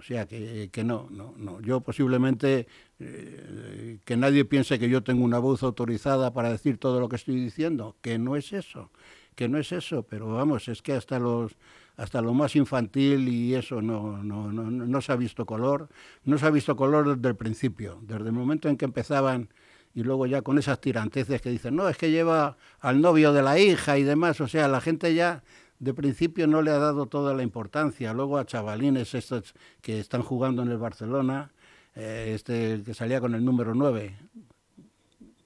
O 0.00 0.02
sea, 0.02 0.26
que, 0.26 0.70
que, 0.72 0.82
no, 0.82 1.08
no, 1.10 1.34
no. 1.36 1.60
Yo 1.60 1.82
posiblemente, 1.82 2.66
eh, 2.98 3.98
que 4.06 4.16
nadie 4.16 4.46
piense 4.46 4.78
que 4.78 4.88
yo 4.88 5.02
tengo 5.02 5.22
una 5.26 5.38
voz 5.38 5.62
autorizada 5.62 6.32
para 6.32 6.50
decir 6.50 6.78
todo 6.78 7.00
lo 7.00 7.10
que 7.10 7.16
estoy 7.16 7.34
diciendo, 7.34 7.96
que 8.00 8.18
no 8.18 8.34
es 8.34 8.54
eso, 8.54 8.90
que 9.34 9.46
no 9.46 9.58
es 9.58 9.72
eso, 9.72 10.02
pero 10.04 10.32
vamos, 10.32 10.68
es 10.68 10.80
que 10.80 10.94
hasta 10.94 11.18
los, 11.18 11.52
hasta 11.98 12.22
lo 12.22 12.32
más 12.32 12.56
infantil 12.56 13.28
y 13.28 13.54
eso 13.54 13.82
no, 13.82 14.22
no, 14.24 14.50
no, 14.50 14.70
no 14.70 15.00
se 15.02 15.12
ha 15.12 15.16
visto 15.16 15.44
color, 15.44 15.90
no 16.24 16.38
se 16.38 16.46
ha 16.46 16.50
visto 16.50 16.74
color 16.76 17.16
desde 17.16 17.28
el 17.28 17.36
principio, 17.36 17.98
desde 18.00 18.24
el 18.24 18.32
momento 18.32 18.70
en 18.70 18.78
que 18.78 18.86
empezaban 18.86 19.50
y 19.94 20.02
luego 20.02 20.24
ya 20.24 20.40
con 20.40 20.56
esas 20.56 20.80
tiranteces 20.80 21.42
que 21.42 21.50
dicen, 21.50 21.76
no, 21.76 21.90
es 21.90 21.98
que 21.98 22.10
lleva 22.10 22.56
al 22.78 23.02
novio 23.02 23.34
de 23.34 23.42
la 23.42 23.58
hija 23.58 23.98
y 23.98 24.02
demás, 24.02 24.40
o 24.40 24.48
sea, 24.48 24.66
la 24.66 24.80
gente 24.80 25.12
ya 25.14 25.42
de 25.80 25.94
principio 25.94 26.46
no 26.46 26.62
le 26.62 26.70
ha 26.70 26.78
dado 26.78 27.06
toda 27.06 27.34
la 27.34 27.42
importancia, 27.42 28.12
luego 28.12 28.38
a 28.38 28.44
chavalines 28.44 29.14
estos 29.14 29.54
que 29.80 29.98
están 29.98 30.22
jugando 30.22 30.62
en 30.62 30.70
el 30.70 30.76
Barcelona, 30.76 31.50
eh, 31.94 32.32
este 32.34 32.82
que 32.84 32.94
salía 32.94 33.20
con 33.20 33.34
el 33.34 33.44
número 33.44 33.74
9, 33.74 34.14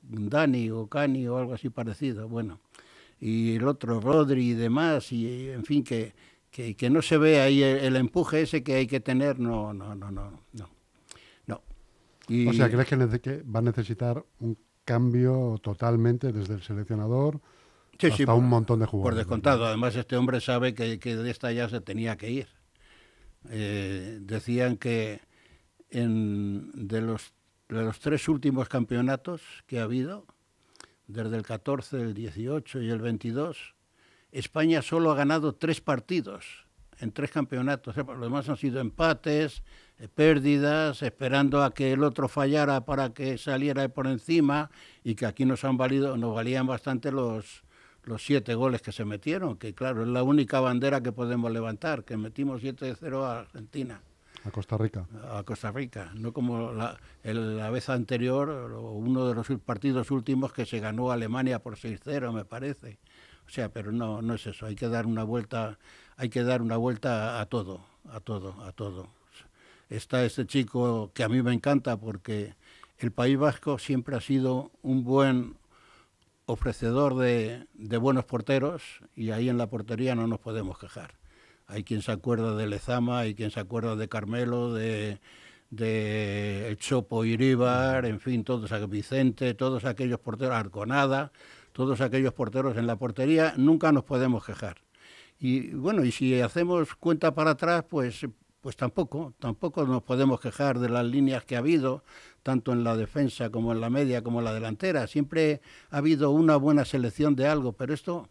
Dani 0.03 0.71
o 0.71 0.89
Cani 0.89 1.27
o 1.29 1.39
algo 1.39 1.55
así 1.55 1.71
parecido, 1.71 2.29
bueno, 2.29 2.59
y 3.21 3.55
el 3.55 3.67
otro 3.67 4.01
Rodri 4.01 4.51
y 4.51 4.55
demás, 4.55 5.13
y 5.13 5.51
en 5.51 5.65
fin, 5.65 5.85
que, 5.85 6.13
que, 6.51 6.91
no 6.91 7.01
se 7.01 7.17
ve 7.17 7.41
ahí 7.41 7.63
el, 7.63 7.95
empuje 7.95 8.43
ese 8.43 8.65
que 8.65 8.75
hay 8.75 8.87
que 8.89 8.99
tener, 8.99 9.39
no, 9.39 9.73
no, 9.73 9.95
no, 9.95 10.11
no, 10.11 10.31
no. 10.53 10.69
no. 11.47 11.63
O 12.51 12.53
sea, 12.53 12.69
¿crees 12.69 13.21
que, 13.21 13.43
va 13.43 13.61
a 13.61 13.63
necesitar 13.63 14.25
un 14.41 14.59
cambio 14.85 15.59
totalmente 15.63 16.33
desde 16.33 16.55
el 16.55 16.63
seleccionador 16.63 17.41
hasta 18.03 18.35
un 18.35 18.49
montón 18.49 18.81
de 18.81 18.87
jugadores? 18.87 19.15
Por 19.15 19.19
descontado, 19.19 19.67
además 19.67 19.97
este 19.97 20.17
hombre 20.17 20.41
sabe 20.41 20.75
que, 20.75 20.99
de 20.99 21.31
esta 21.31 21.53
ya 21.53 21.69
se 21.69 21.81
tenía 21.81 22.17
que 22.17 22.31
ir. 22.31 22.49
Eh, 23.51 24.19
decían 24.21 24.77
que 24.77 25.21
en, 25.91 26.71
de, 26.75 27.01
los, 27.01 27.33
de 27.69 27.83
los 27.83 28.01
tres 28.01 28.29
últimos 28.29 28.69
campeonatos 28.69 29.43
que 29.67 29.81
ha 29.81 29.85
habido, 29.85 30.27
desde 31.07 31.37
el 31.37 31.43
14, 31.43 32.01
el 32.01 32.15
18 32.15 32.83
y 32.83 32.91
el 32.91 33.01
22, 33.01 33.75
España 34.33 34.83
solo 34.83 35.13
ha 35.13 35.15
ganado 35.15 35.55
tres 35.55 35.81
partidos 35.81 36.65
en 37.01 37.13
tres 37.13 37.31
campeonatos. 37.31 37.97
Los 37.97 38.21
demás 38.21 38.49
han 38.49 38.57
sido 38.57 38.81
empates, 38.81 39.63
eh, 39.99 40.09
pérdidas, 40.09 41.03
esperando 41.03 41.63
a 41.63 41.73
que 41.75 41.93
el 41.93 42.03
otro 42.03 42.29
fallara 42.29 42.85
para 42.85 43.13
que 43.13 43.39
saliera 43.39 43.89
por 43.89 44.07
encima 44.07 44.71
y 45.03 45.15
que 45.15 45.27
aquí 45.27 45.45
nos 45.45 45.65
han 45.65 45.77
valido, 45.77 46.17
nos 46.17 46.35
valían 46.35 46.67
bastante 46.67 47.13
los, 47.13 47.65
los 48.05 48.25
siete 48.25 48.55
goles 48.55 48.83
que 48.83 48.93
se 48.93 49.05
metieron, 49.05 49.57
que 49.57 49.75
claro, 49.75 50.03
es 50.03 50.09
la 50.09 50.23
única 50.23 50.61
bandera 50.61 51.03
que 51.03 51.13
podemos 51.13 51.51
levantar, 51.51 52.05
que 52.05 52.17
metimos 52.17 52.63
7-0 52.63 53.25
a 53.25 53.41
Argentina. 53.41 54.01
A 54.45 54.51
Costa 54.51 54.77
Rica. 54.77 55.07
A 55.31 55.43
Costa 55.43 55.73
Rica, 55.73 56.13
no 56.15 56.33
como 56.33 56.73
la, 56.73 56.99
la 57.23 57.71
vez 57.71 57.89
anterior, 57.89 58.51
uno 58.51 59.27
de 59.27 59.35
los 59.35 59.47
partidos 59.65 60.11
últimos 60.11 60.53
que 60.53 60.67
se 60.67 60.81
ganó 60.81 61.11
Alemania 61.11 61.61
por 61.61 61.77
6-0, 61.77 62.33
me 62.33 62.45
parece. 62.45 62.99
O 63.47 63.51
sea, 63.51 63.71
pero 63.71 63.93
no, 63.93 64.21
no 64.23 64.35
es 64.35 64.47
eso. 64.47 64.67
Hay 64.67 64.75
que 64.75 64.89
dar 64.89 65.07
una 65.07 65.25
vuelta, 65.25 65.79
hay 66.17 66.29
que 66.29 66.43
dar 66.43 66.61
una 66.61 66.77
vuelta 66.77 67.41
a 67.41 67.47
todo, 67.47 67.85
a 68.11 68.21
todo, 68.21 68.63
a 68.65 68.73
todo. 68.73 69.09
Está 69.89 70.25
este 70.25 70.47
chico 70.47 71.11
que 71.15 71.25
a 71.25 71.29
mí 71.29 71.43
me 71.43 71.53
encanta 71.53 71.97
porque 71.97 72.55
el 72.99 73.13
País 73.13 73.39
Vasco 73.39 73.79
siempre 73.79 74.17
ha 74.17 74.21
sido 74.21 74.71
un 74.83 75.05
buen 75.05 75.57
ofrecedor 76.47 77.17
de, 77.17 77.67
buenos 77.99 78.25
porteros 78.25 78.83
y 79.15 79.31
ahí 79.31 79.49
en 79.49 79.59
la 79.59 79.69
portería 79.69 80.15
no 80.15 80.27
nos 80.27 80.41
podemos 80.41 80.79
quejar. 80.79 81.15
Hay 81.67 81.85
quien 81.85 82.03
se 82.03 82.13
acuerda 82.13 82.55
de 82.57 82.67
Lezama, 82.67 83.21
hay 83.21 83.35
quien 83.35 83.51
se 83.51 83.61
acuerda 83.61 83.97
de 83.97 84.09
Carmelo, 84.09 84.75
de, 84.75 85.21
de 85.71 86.69
El 86.69 86.77
Chopo 86.77 87.25
Iríbar, 87.25 88.05
en 88.05 88.21
fin, 88.21 88.45
todos, 88.45 88.71
Vicente, 88.91 89.55
todos 89.55 89.85
aquellos 89.85 90.21
porteros, 90.21 90.55
Arconada, 90.55 91.33
todos 91.73 92.01
aquellos 92.01 92.35
porteros 92.35 92.77
en 92.77 92.87
la 92.87 92.97
portería, 92.97 93.55
nunca 93.57 93.93
nos 93.93 94.05
podemos 94.05 94.45
quejar. 94.45 94.77
Y 95.39 95.71
bueno, 95.71 96.05
y 96.05 96.13
si 96.13 96.41
hacemos 96.41 96.95
cuenta 96.95 97.35
para 97.35 97.53
atrás, 97.53 97.85
pues, 97.89 98.27
pues 98.65 98.79
tampoco, 98.79 99.35
tampoco 99.41 99.85
nos 99.85 100.03
podemos 100.03 100.41
quejar 100.41 100.79
de 100.79 100.89
las 100.89 101.05
líneas 101.05 101.45
que 101.45 101.55
ha 101.55 101.59
habido, 101.59 102.03
tanto 102.43 102.73
en 102.73 102.83
la 102.83 102.97
defensa 102.97 103.51
como 103.51 103.73
en 103.73 103.81
la 103.83 103.91
media 103.91 104.25
como 104.25 104.39
en 104.39 104.47
la 104.47 104.55
delantera. 104.55 105.07
Siempre 105.07 105.61
ha 105.91 105.99
habido 105.99 106.31
una 106.31 106.57
buena 106.57 106.87
selección 106.87 107.37
de 107.37 107.47
algo, 107.47 107.75
pero 107.75 107.93
esto, 107.93 108.31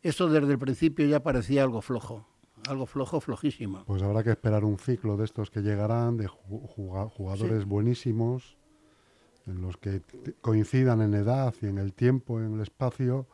esto 0.00 0.28
desde 0.28 0.52
el 0.52 0.58
principio 0.60 1.04
ya 1.06 1.24
parecía 1.24 1.64
algo 1.64 1.82
flojo 1.82 2.24
algo 2.68 2.86
flojo, 2.86 3.20
flojísimo. 3.20 3.82
Pues 3.86 4.04
habrá 4.04 4.22
que 4.22 4.30
esperar 4.30 4.64
un 4.64 4.78
ciclo 4.78 5.16
de 5.16 5.24
estos 5.24 5.50
que 5.50 5.62
llegarán, 5.62 6.16
de 6.16 6.28
jugadores 6.28 7.64
buenísimos, 7.64 8.56
en 9.48 9.62
los 9.62 9.76
que 9.78 10.02
coincidan 10.40 11.00
en 11.02 11.14
edad 11.14 11.52
y 11.60 11.66
en 11.66 11.78
el 11.78 11.92
tiempo, 11.92 12.38
en 12.38 12.54
el 12.54 12.60
espacio, 12.60 13.26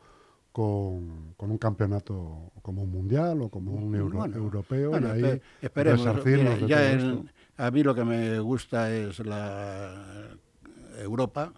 con, 0.51 1.35
un 1.37 1.57
campeonato 1.57 2.51
como 2.61 2.83
un 2.83 2.91
mundial 2.91 3.41
o 3.41 3.49
como 3.49 3.73
un 3.73 3.95
europeo. 3.95 4.91
y 4.99 5.05
ahí 5.05 5.41
esperemos. 5.61 6.05
a 7.57 7.71
mí 7.71 7.83
lo 7.83 7.95
que 7.95 8.03
me 8.03 8.39
gusta 8.39 8.93
es 8.93 9.19
la 9.19 10.29
Europa, 10.97 11.53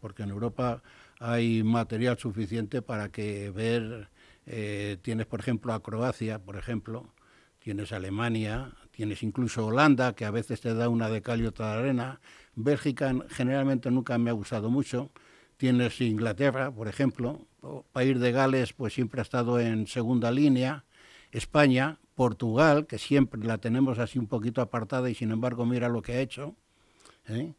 porque 0.00 0.22
en 0.22 0.30
Europa 0.30 0.82
hay 1.18 1.62
material 1.62 2.18
suficiente 2.18 2.82
para 2.82 3.10
que 3.10 3.50
ver. 3.50 4.08
Eh, 4.48 4.98
tienes, 5.02 5.26
por 5.26 5.40
ejemplo, 5.40 5.72
a 5.72 5.82
Croacia, 5.82 6.38
por 6.38 6.56
ejemplo, 6.56 7.12
tienes 7.58 7.90
Alemania, 7.90 8.72
tienes 8.92 9.24
incluso 9.24 9.66
Holanda, 9.66 10.14
que 10.14 10.24
a 10.24 10.30
veces 10.30 10.60
te 10.60 10.72
da 10.72 10.88
una 10.88 11.08
de 11.08 11.20
cal 11.20 11.40
y 11.40 11.46
otra 11.46 11.72
de 11.72 11.78
arena, 11.80 12.20
Bélgica 12.54 13.12
generalmente 13.28 13.90
nunca 13.90 14.16
me 14.18 14.30
ha 14.30 14.34
gustado 14.34 14.70
mucho. 14.70 15.10
Tienes 15.56 16.00
Inglaterra, 16.00 16.70
por 16.70 16.88
ejemplo. 16.88 17.46
País 17.92 18.20
de 18.20 18.32
Gales, 18.32 18.72
pues 18.72 18.94
siempre 18.94 19.20
ha 19.20 19.22
estado 19.22 19.58
en 19.58 19.86
segunda 19.86 20.30
línea. 20.30 20.84
España, 21.32 21.98
Portugal, 22.14 22.86
que 22.86 22.98
siempre 22.98 23.42
la 23.42 23.58
tenemos 23.58 23.98
así 23.98 24.18
un 24.18 24.26
poquito 24.26 24.60
apartada 24.60 25.10
y 25.10 25.14
sin 25.14 25.30
embargo 25.30 25.66
mira 25.66 25.88
lo 25.88 26.02
que 26.02 26.12
ha 26.12 26.20
hecho. 26.20 26.54
¿eh? 27.28 27.54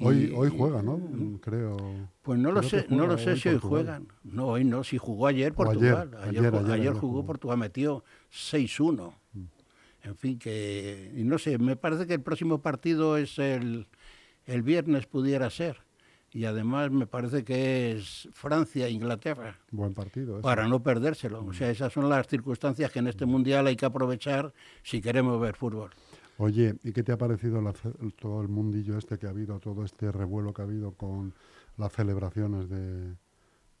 hoy, 0.00 0.32
hoy 0.34 0.52
juega, 0.56 0.82
¿no? 0.82 1.00
Creo. 1.40 1.76
Pues 2.22 2.38
no 2.38 2.52
lo 2.52 2.62
sé, 2.62 2.86
no 2.88 3.06
lo 3.06 3.18
sé 3.18 3.36
si 3.36 3.48
hoy 3.48 3.58
juegan. 3.58 4.08
No, 4.24 4.48
hoy 4.48 4.64
no, 4.64 4.84
si 4.84 4.98
jugó 4.98 5.26
ayer 5.26 5.52
Portugal. 5.54 6.16
Ayer, 6.22 6.92
jugó, 6.94 7.24
Portugal, 7.24 7.58
metió 7.58 8.04
6-1. 8.32 9.14
Mm. 9.32 9.40
En 10.04 10.16
fin, 10.16 10.38
que. 10.38 11.12
Y 11.16 11.24
no 11.24 11.38
sé, 11.38 11.58
me 11.58 11.76
parece 11.76 12.06
que 12.06 12.14
el 12.14 12.22
próximo 12.22 12.60
partido 12.60 13.16
es 13.16 13.38
el, 13.38 13.86
el 14.46 14.62
viernes 14.62 15.06
pudiera 15.06 15.48
ser. 15.50 15.81
Y 16.34 16.46
además 16.46 16.90
me 16.90 17.06
parece 17.06 17.44
que 17.44 17.92
es 17.92 18.28
Francia-Inglaterra. 18.32 19.58
Buen 19.70 19.92
partido. 19.92 20.40
Para 20.40 20.66
no 20.66 20.82
perdérselo. 20.82 21.44
O 21.44 21.52
sea, 21.52 21.70
esas 21.70 21.92
son 21.92 22.08
las 22.08 22.26
circunstancias 22.26 22.90
que 22.90 23.00
en 23.00 23.08
este 23.08 23.26
mundial 23.26 23.66
hay 23.66 23.76
que 23.76 23.84
aprovechar 23.84 24.52
si 24.82 25.02
queremos 25.02 25.38
ver 25.40 25.54
fútbol. 25.56 25.90
Oye, 26.38 26.74
¿y 26.82 26.92
qué 26.92 27.02
te 27.02 27.12
ha 27.12 27.18
parecido 27.18 27.62
todo 28.18 28.40
el 28.40 28.48
mundillo 28.48 28.96
este 28.96 29.18
que 29.18 29.26
ha 29.26 29.30
habido, 29.30 29.60
todo 29.60 29.84
este 29.84 30.10
revuelo 30.10 30.54
que 30.54 30.62
ha 30.62 30.64
habido 30.64 30.92
con 30.92 31.34
las 31.76 31.92
celebraciones 31.92 32.68
de, 32.70 33.14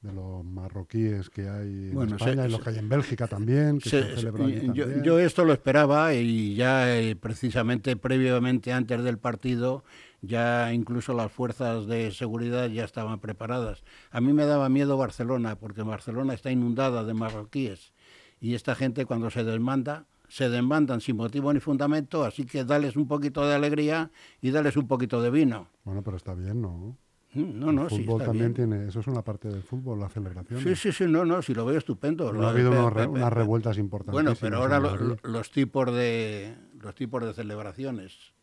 los 0.02 0.44
marroquíes 0.44 1.30
que 1.30 1.48
hay 1.48 1.90
en 1.92 2.12
España 2.12 2.46
y 2.46 2.50
los 2.50 2.60
que 2.60 2.70
hay 2.70 2.78
en 2.78 2.88
Bélgica 2.88 3.28
también? 3.28 3.78
yo, 3.78 5.18
esto 5.18 5.44
lo 5.44 5.52
esperaba 5.52 6.14
y 6.14 6.54
ya 6.56 6.98
eh, 6.98 7.14
precisamente 7.14 7.94
previamente 7.96 8.72
antes 8.72 9.04
del 9.04 9.18
partido 9.18 9.84
ya 10.20 10.72
incluso 10.72 11.14
las 11.14 11.30
fuerzas 11.30 11.86
de 11.86 12.10
seguridad 12.12 12.68
ya 12.68 12.84
estaban 12.84 13.20
preparadas. 13.20 13.82
A 14.10 14.20
mí 14.20 14.32
me 14.32 14.46
daba 14.46 14.68
miedo 14.68 14.96
Barcelona 14.96 15.56
porque 15.56 15.82
Barcelona 15.82 16.34
está 16.34 16.50
inundada 16.50 17.04
de 17.04 17.14
marroquíes 17.14 17.92
y 18.40 18.54
esta 18.54 18.74
gente 18.74 19.04
cuando 19.04 19.30
se 19.30 19.44
desmanda 19.44 20.06
se 20.28 20.48
demandan 20.48 21.02
sin 21.02 21.16
motivo 21.16 21.52
ni 21.52 21.60
fundamento, 21.60 22.24
así 22.24 22.46
que 22.46 22.64
dales 22.64 22.96
un 22.96 23.06
poquito 23.06 23.46
de 23.46 23.54
alegría 23.54 24.10
y 24.40 24.50
dales 24.50 24.78
un 24.78 24.88
poquito 24.88 25.20
de 25.20 25.30
vino. 25.30 25.68
Bueno, 25.84 26.02
pero 26.02 26.16
está 26.16 26.32
bien, 26.32 26.62
¿no? 26.62 26.96
Mm, 27.34 27.58
no, 27.58 27.72
no, 27.72 27.84
el 27.84 27.88
fútbol 27.88 28.22
también 28.22 28.52
tiene, 28.52 28.88
eso 28.88 29.00
es 29.00 29.06
una 29.06 29.22
parte 29.22 29.48
del 29.48 29.62
fútbol, 29.62 29.98
la 30.00 30.08
celebración. 30.08 30.60
Sí, 30.60 30.76
sí, 30.76 30.92
sí, 30.92 31.04
no, 31.06 31.24
no, 31.24 31.40
sí 31.40 31.54
lo 31.54 31.64
veo 31.64 31.78
estupendo. 31.78 32.28
ha 32.28 32.50
habido 32.50 32.70
unas, 32.70 33.32
revueltas 33.32 33.78
importantes. 33.78 34.12
Bueno, 34.12 34.36
pero 34.38 34.58
ahora 34.58 34.80
los 35.22 35.50
tipos 35.50 35.92
de 35.94 36.54
los 36.80 36.94
tipos 36.94 37.24
de 37.24 37.32
celebraciones, 37.32 38.34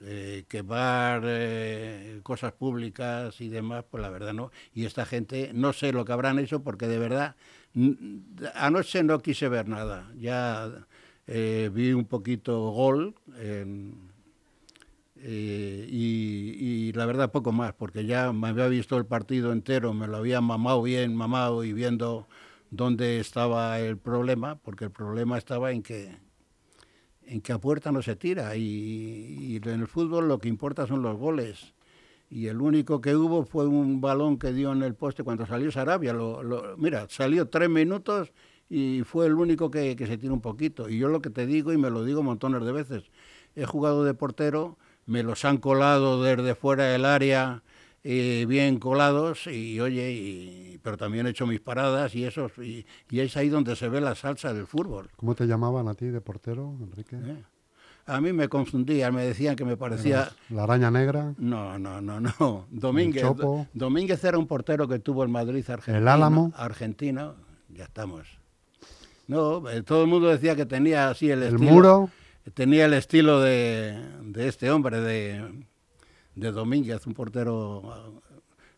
eh, 0.00 0.44
quemar 0.48 1.22
eh, 1.24 2.20
cosas 2.22 2.52
públicas 2.52 3.40
y 3.40 3.48
demás, 3.48 3.84
pues 3.90 4.00
la 4.00 4.10
verdad 4.10 4.32
no. 4.32 4.50
Y 4.72 4.86
esta 4.86 5.04
gente, 5.04 5.50
no 5.52 5.72
sé 5.72 5.92
lo 5.92 6.04
que 6.04 6.12
habrán 6.12 6.38
hecho 6.38 6.62
porque 6.62 6.86
de 6.86 6.98
verdad 6.98 7.36
anoche 8.54 9.02
no 9.02 9.20
quise 9.20 9.48
ver 9.48 9.68
nada. 9.68 10.10
Ya 10.16 10.86
eh, 11.26 11.70
vi 11.72 11.92
un 11.92 12.06
poquito 12.06 12.70
gol 12.70 13.14
eh, 15.26 15.86
y, 15.90 16.92
la 16.92 17.06
verdad 17.06 17.32
poco 17.32 17.50
más, 17.50 17.72
porque 17.72 18.04
ya 18.04 18.32
me 18.32 18.48
había 18.48 18.68
visto 18.68 18.98
el 18.98 19.06
partido 19.06 19.52
entero, 19.52 19.94
me 19.94 20.06
lo 20.06 20.18
había 20.18 20.42
mamado 20.42 20.82
bien, 20.82 21.16
mamado 21.16 21.64
y 21.64 21.72
viendo 21.72 22.26
dónde 22.70 23.20
estaba 23.20 23.80
el 23.80 23.96
problema, 23.96 24.56
porque 24.56 24.84
el 24.84 24.90
problema 24.90 25.38
estaba 25.38 25.72
en 25.72 25.82
que 25.82 26.22
en 27.26 27.40
que 27.40 27.52
a 27.52 27.58
puerta 27.58 27.90
no 27.90 28.02
se 28.02 28.16
tira 28.16 28.54
y, 28.54 29.58
en 29.64 29.80
el 29.80 29.86
fútbol 29.86 30.28
lo 30.28 30.38
que 30.38 30.48
importa 30.48 30.86
son 30.86 31.00
los 31.00 31.16
goles 31.16 31.72
y 32.30 32.48
el 32.48 32.60
único 32.60 33.00
que 33.00 33.16
hubo 33.16 33.44
fue 33.44 33.66
un 33.66 34.02
balón 34.02 34.38
que 34.38 34.52
dio 34.52 34.72
en 34.72 34.82
el 34.82 34.94
poste 34.94 35.22
cuando 35.22 35.46
salió 35.46 35.70
Sarabia. 35.70 36.12
Lo, 36.12 36.74
mira, 36.76 37.06
salió 37.08 37.48
tres 37.48 37.70
minutos 37.70 38.32
y 38.68 39.02
fue 39.04 39.26
el 39.26 39.34
único 39.34 39.70
que, 39.70 39.96
se 39.96 40.18
tiró 40.18 40.34
un 40.34 40.40
poquito. 40.40 40.88
Y 40.88 40.98
yo 40.98 41.08
lo 41.08 41.22
que 41.22 41.30
te 41.30 41.46
digo, 41.46 41.72
y 41.72 41.78
me 41.78 41.90
lo 41.90 42.04
digo 42.04 42.22
montones 42.22 42.64
de 42.64 42.72
veces, 42.72 43.04
he 43.54 43.64
jugado 43.64 44.04
de 44.04 44.14
portero, 44.14 44.76
me 45.06 45.22
los 45.22 45.44
han 45.44 45.58
colado 45.58 46.22
desde 46.22 46.54
fuera 46.54 46.84
del 46.84 47.04
área, 47.04 47.62
eh, 48.02 48.44
bien 48.48 48.78
colados, 48.78 49.46
y 49.46 49.80
oye, 49.80 50.12
y, 50.12 50.78
pero 50.82 50.96
también 50.96 51.26
he 51.26 51.30
hecho 51.30 51.46
mis 51.46 51.60
paradas 51.60 52.14
y 52.14 52.24
eso, 52.24 52.50
y, 52.62 52.84
es 53.10 53.36
ahí 53.36 53.48
donde 53.48 53.76
se 53.76 53.88
ve 53.88 54.00
la 54.00 54.14
salsa 54.14 54.52
del 54.52 54.66
fútbol. 54.66 55.10
¿Cómo 55.16 55.34
te 55.34 55.46
llamaban 55.46 55.88
a 55.88 55.94
ti 55.94 56.06
de 56.06 56.20
portero, 56.20 56.74
Enrique? 56.80 57.16
Eh, 57.16 57.42
a 58.06 58.20
mí 58.20 58.32
me 58.32 58.48
confundían, 58.48 59.14
me 59.14 59.24
decían 59.24 59.56
que 59.56 59.64
me 59.64 59.76
parecía... 59.78 60.28
¿La 60.50 60.64
araña 60.64 60.90
negra? 60.90 61.32
No, 61.38 61.78
no, 61.78 62.02
no, 62.02 62.20
no. 62.20 62.66
Domínguez, 62.70 63.24
Domínguez 63.72 64.22
era 64.22 64.36
un 64.36 64.46
portero 64.46 64.86
que 64.86 64.98
tuvo 64.98 65.24
en 65.24 65.30
Madrid, 65.30 65.64
Argentina. 65.70 65.98
¿El 65.98 66.08
Álamo? 66.08 66.52
Argentina, 66.56 67.32
ya 67.70 67.84
estamos. 67.84 68.26
No, 69.26 69.68
eh, 69.70 69.82
todo 69.82 70.02
el 70.02 70.08
mundo 70.08 70.28
decía 70.28 70.54
que 70.54 70.66
tenía 70.66 71.08
así 71.08 71.30
el, 71.30 71.44
estilo. 71.44 71.62
¿El 71.62 71.72
muro? 71.72 72.10
Tenía 72.52 72.84
el 72.84 72.92
estilo 72.92 73.40
de, 73.40 73.96
este 74.36 74.70
hombre, 74.70 75.00
de, 75.00 75.64
de, 76.34 76.52
Domínguez, 76.52 77.06
un 77.06 77.14
portero. 77.14 78.22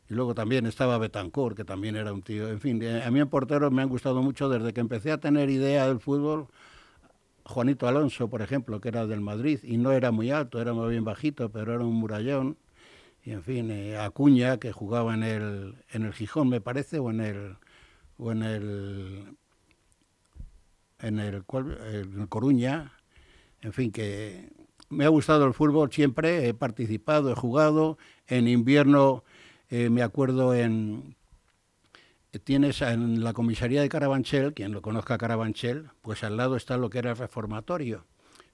Y 0.09 0.15
luego 0.15 0.35
también 0.35 0.67
estaba 0.67 0.99
Betancourt, 0.99 1.57
que 1.57 1.65
también 1.65 1.97
era 1.97 2.13
un 2.13 2.23
tío. 2.23 2.49
En 2.49 2.61
fin, 2.61 2.81
a 2.85 3.11
mí 3.11 3.19
en 3.19 3.29
porteros 3.29 3.73
me 3.73 3.83
han 3.83 3.89
gustado 3.89 4.23
mucho 4.23 4.49
desde 4.49 4.73
que 4.73 4.81
empecé 4.81 5.11
a 5.11 5.19
tener 5.19 5.51
idea 5.51 5.89
del 5.89 5.99
fútbol. 5.99 6.47
Juanito 7.45 7.89
Alonso, 7.89 8.29
por 8.29 8.43
ejemplo, 8.43 8.81
que 8.81 8.89
era 8.89 9.07
del 9.07 9.21
Madrid 9.21 9.61
y 9.63 9.79
no 9.79 9.93
era 9.93 10.11
muy 10.13 10.31
alto, 10.31 10.61
era 10.61 10.73
muy 10.73 10.91
bien 10.91 11.05
bajito, 11.05 11.51
pero 11.51 11.75
era 11.75 11.85
un 11.85 11.95
murallón. 11.95 12.57
Y 13.25 13.33
en 13.33 13.43
fin, 13.43 13.71
eh, 13.71 13.99
Acuña, 13.99 14.59
que 14.59 14.73
jugaba 14.73 15.15
en 15.15 15.25
el, 15.25 15.77
en 15.91 16.05
el 16.05 16.13
Gijón, 16.13 16.49
me 16.49 16.61
parece, 16.61 16.99
o 17.01 17.11
en 17.11 17.21
el, 17.21 17.57
o 18.19 18.33
en 18.33 18.43
el 18.43 19.37
en 21.01 21.19
el, 21.19 21.45
en 21.45 22.27
Coruña, 22.29 22.93
en 23.63 23.73
fin, 23.73 23.91
que 23.91 24.51
me 24.89 25.05
ha 25.05 25.09
gustado 25.09 25.47
el 25.47 25.55
fútbol 25.55 25.91
siempre, 25.93 26.49
he 26.49 26.55
participado, 26.55 27.31
he 27.31 27.35
jugado, 27.35 27.99
en 28.27 28.49
invierno 28.49 29.25
eh, 29.69 29.91
me 29.91 30.03
acuerdo 30.03 30.55
en... 30.55 31.17
Tienes 32.45 32.83
en 32.83 33.25
la 33.25 33.33
comisaría 33.33 33.81
de 33.81 33.89
Carabanchel, 33.89 34.53
quien 34.53 34.73
lo 34.73 34.83
conozca 34.83 35.17
Carabanchel, 35.17 35.89
pues 36.03 36.23
al 36.23 36.37
lado 36.37 36.57
está 36.57 36.77
lo 36.77 36.91
que 36.91 36.99
era 36.99 37.13
el 37.13 37.17
reformatorio. 37.17 38.05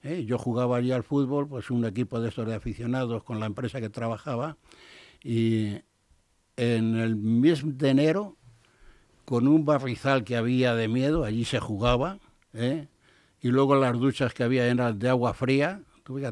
¿eh? 0.03 0.23
Yo 0.25 0.37
jugaba 0.37 0.77
allí 0.77 0.93
al 0.93 1.03
fútbol, 1.03 1.49
pues 1.49 1.69
un 1.69 1.83
equipo 1.83 2.21
de 2.21 2.29
estos 2.29 2.47
de 2.47 2.55
aficionados 2.55 3.23
con 3.23 3.41
la 3.41 3.45
empresa 3.45 3.81
que 3.81 3.89
trabajaba, 3.89 4.55
y 5.21 5.79
en 6.55 6.95
el 6.95 7.17
mes 7.17 7.61
de 7.65 7.89
enero, 7.89 8.37
con 9.25 9.47
un 9.49 9.65
barrizal 9.65 10.23
que 10.23 10.37
había 10.37 10.75
de 10.75 10.87
miedo, 10.87 11.25
allí 11.25 11.43
se 11.43 11.59
jugaba, 11.59 12.19
¿eh? 12.53 12.87
Y 13.43 13.49
luego 13.49 13.75
las 13.75 13.99
duchas 13.99 14.33
que 14.33 14.43
había 14.43 14.65
eran 14.65 14.97
de 14.97 15.09
agua 15.09 15.33
fría, 15.33 15.83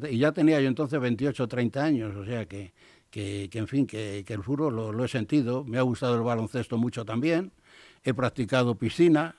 y 0.09 0.17
ya 0.17 0.31
tenía 0.31 0.61
yo 0.61 0.69
entonces 0.69 0.97
28 0.99 1.43
o 1.43 1.47
30 1.47 1.83
años, 1.83 2.15
o 2.15 2.23
sea 2.23 2.45
que, 2.45 2.73
que, 3.09 3.49
en 3.51 3.67
fin, 3.67 3.85
que, 3.85 4.23
el 4.25 4.43
fútbol 4.43 4.75
lo, 4.75 5.03
he 5.03 5.07
sentido, 5.09 5.65
me 5.65 5.77
ha 5.77 5.81
gustado 5.81 6.15
el 6.15 6.21
baloncesto 6.21 6.77
mucho 6.77 7.03
también, 7.03 7.51
he 8.05 8.13
practicado 8.13 8.75
piscina, 8.75 9.35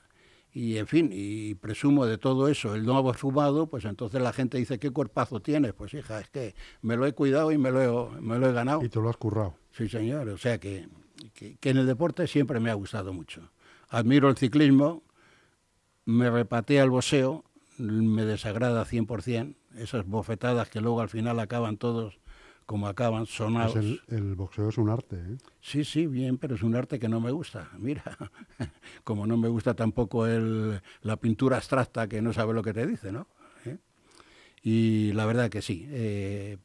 y 0.53 0.77
en 0.77 0.87
fin, 0.87 1.09
y 1.13 1.55
presumo 1.55 2.05
de 2.05 2.19
todo 2.19 2.49
eso, 2.49 2.75
el 2.75 2.85
no 2.85 2.99
haber 2.99 3.15
fumado, 3.15 3.69
pues 3.69 3.87
entonces 3.87 4.21
la 4.21 4.35
gente 4.35 4.59
dice, 4.59 4.79
¿qué 4.79 4.91
cuerpazo 4.91 5.41
tienes? 5.41 5.73
Pues 5.73 5.95
hija, 5.95 6.21
es 6.21 6.29
que 6.29 6.55
me 6.83 6.99
lo 6.99 7.07
he 7.07 7.15
cuidado 7.15 7.53
y 7.53 7.57
me 7.57 7.71
lo 7.71 7.81
he, 7.81 8.21
me 8.21 8.39
lo 8.39 8.51
he 8.51 8.53
ganado. 8.53 8.85
Y 8.85 8.91
tú 8.91 9.01
lo 9.01 9.09
has 9.09 9.17
currado. 9.17 9.55
Sí, 9.71 9.89
señor, 9.89 10.29
o 10.29 10.37
sea 10.37 10.59
que, 10.59 10.89
que 11.33 11.71
en 11.71 11.79
el 11.79 11.87
deporte 11.87 12.27
siempre 12.27 12.61
me 12.61 12.71
ha 12.71 12.75
gustado 12.75 13.15
mucho. 13.15 13.51
Admiro 13.89 14.29
el 14.29 14.37
ciclismo, 14.37 15.03
me 16.05 16.31
repatea 16.31 16.83
el 16.83 16.91
boxeo, 16.91 17.47
me 17.79 18.25
desagrada 18.25 18.85
100%, 18.85 19.55
esas 19.77 20.07
bofetadas 20.07 20.69
que 20.69 20.81
luego 20.81 21.01
al 21.01 21.09
final 21.09 21.41
acaban 21.41 21.77
todos 21.77 22.21
como 22.67 22.89
acaban, 22.89 23.27
sonados. 23.27 23.75
Pues 23.75 24.01
el, 24.09 24.35
boxeo 24.35 24.69
es 24.69 24.79
un 24.79 24.89
arte, 24.89 25.17
¿eh? 25.17 25.37
Sí, 25.61 25.85
sí, 25.85 26.07
bien, 26.07 26.39
pero 26.39 26.55
es 26.55 26.63
un 26.63 26.75
arte 26.75 26.99
que 26.99 27.09
no 27.09 27.21
me 27.21 27.31
gusta. 27.31 27.71
Mira, 27.79 28.03
como 29.05 29.27
no 29.27 29.37
me 29.37 29.49
gusta 29.49 29.75
tampoco 29.75 30.27
el, 30.27 30.81
la 31.03 31.17
pintura 31.17 31.57
abstracta 31.57 32.09
que 32.09 32.23
no 32.23 32.33
sabe 32.33 32.55
lo 32.55 32.63
que 32.63 32.73
te 32.73 32.87
dice, 32.87 33.13
¿no? 33.13 33.27
¿Eh? 33.67 33.79
Y 34.63 35.13
la 35.13 35.27
verdad 35.27 35.51
que 35.51 35.61
sí. 35.61 35.87
Eh, 35.91 36.59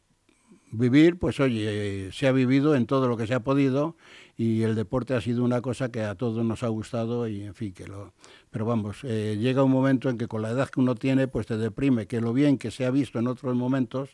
vivir, 0.71 1.17
pues 1.17 1.39
oye, 1.39 2.09
se 2.11 2.27
ha 2.27 2.31
vivido 2.31 2.75
en 2.75 2.85
todo 2.85 3.07
lo 3.07 3.17
que 3.17 3.27
se 3.27 3.33
ha 3.33 3.41
podido 3.41 3.95
y 4.37 4.61
el 4.61 4.75
deporte 4.75 5.15
ha 5.15 5.21
sido 5.21 5.43
una 5.43 5.61
cosa 5.61 5.89
que 5.89 6.03
a 6.03 6.13
todos 6.13 6.45
nos 6.45 6.61
ha 6.61 6.67
gustado 6.67 7.27
y 7.27 7.41
en 7.41 7.55
fin, 7.55 7.73
que 7.73 7.87
lo... 7.87 8.13
Pero 8.51 8.65
vamos, 8.65 8.99
eh, 9.03 9.35
llega 9.39 9.63
un 9.63 9.71
momento 9.71 10.09
en 10.09 10.17
que 10.19 10.27
con 10.27 10.43
la 10.43 10.51
edad 10.51 10.69
que 10.69 10.79
uno 10.79 10.93
tiene, 10.93 11.27
pues 11.27 11.47
te 11.47 11.57
deprime, 11.57 12.05
que 12.05 12.21
lo 12.21 12.33
bien 12.33 12.59
que 12.59 12.69
se 12.69 12.85
ha 12.85 12.91
visto 12.91 13.17
en 13.17 13.27
otros 13.27 13.55
momentos, 13.55 14.11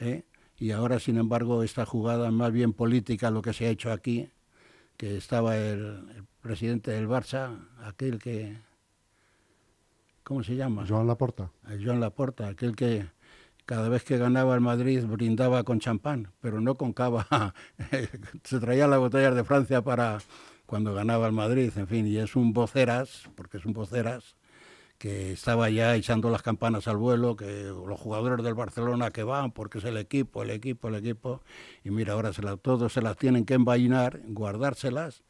¿eh? 0.00 0.24
y 0.58 0.72
ahora 0.72 1.00
sin 1.00 1.16
embargo 1.16 1.62
esta 1.62 1.86
jugada 1.86 2.30
más 2.30 2.52
bien 2.52 2.74
política, 2.74 3.30
lo 3.30 3.40
que 3.40 3.54
se 3.54 3.66
ha 3.66 3.70
hecho 3.70 3.90
aquí, 3.90 4.28
que 4.98 5.16
estaba 5.16 5.56
el, 5.56 6.26
presidente 6.42 6.90
del 6.90 7.08
Barça, 7.08 7.58
aquel 7.84 8.18
que... 8.18 8.58
¿Cómo 10.24 10.42
se 10.42 10.56
llama? 10.56 10.84
Joan 10.86 11.06
Laporta. 11.06 11.50
Joan 11.82 12.00
Laporta, 12.00 12.48
aquel 12.48 12.76
que 12.76 13.06
cada 13.68 13.90
vez 13.90 14.02
que 14.02 14.16
ganaba 14.16 14.54
el 14.54 14.62
Madrid 14.62 15.04
brindaba 15.04 15.62
con 15.62 15.78
champán, 15.78 16.32
pero 16.40 16.58
no 16.58 16.76
con 16.76 16.94
cava. 16.94 17.52
Se 18.42 18.60
traía 18.60 18.88
las 18.88 18.98
botellas 18.98 19.34
de 19.34 19.44
Francia 19.44 19.82
para 19.82 20.20
cuando 20.64 20.94
ganaba 20.94 21.26
el 21.26 21.34
Madrid, 21.34 21.70
en 21.76 21.86
fin, 21.86 22.06
y 22.06 22.16
es 22.16 22.34
un 22.34 22.54
voceras, 22.54 23.28
porque 23.34 23.58
es 23.58 23.66
un 23.66 23.74
voceras, 23.74 24.36
que 24.96 25.32
estaba 25.32 25.68
ya 25.68 25.94
echando 25.96 26.30
las 26.30 26.40
campanas 26.40 26.88
al 26.88 26.96
vuelo, 26.96 27.36
que 27.36 27.64
los 27.64 28.00
jugadores 28.00 28.42
del 28.42 28.54
Barcelona 28.54 29.10
que 29.10 29.22
van, 29.22 29.52
porque 29.52 29.78
es 29.78 29.84
el 29.84 29.98
equipo, 29.98 30.42
el 30.42 30.48
equipo, 30.48 30.88
el 30.88 30.94
equipo, 30.94 31.42
y 31.84 31.90
mira, 31.90 32.14
ahora 32.14 32.32
todos 32.56 32.94
se 32.94 33.02
las 33.02 33.18
tienen 33.18 33.44
que 33.44 33.52
envainar, 33.52 34.22
guardárselas, 34.28 35.24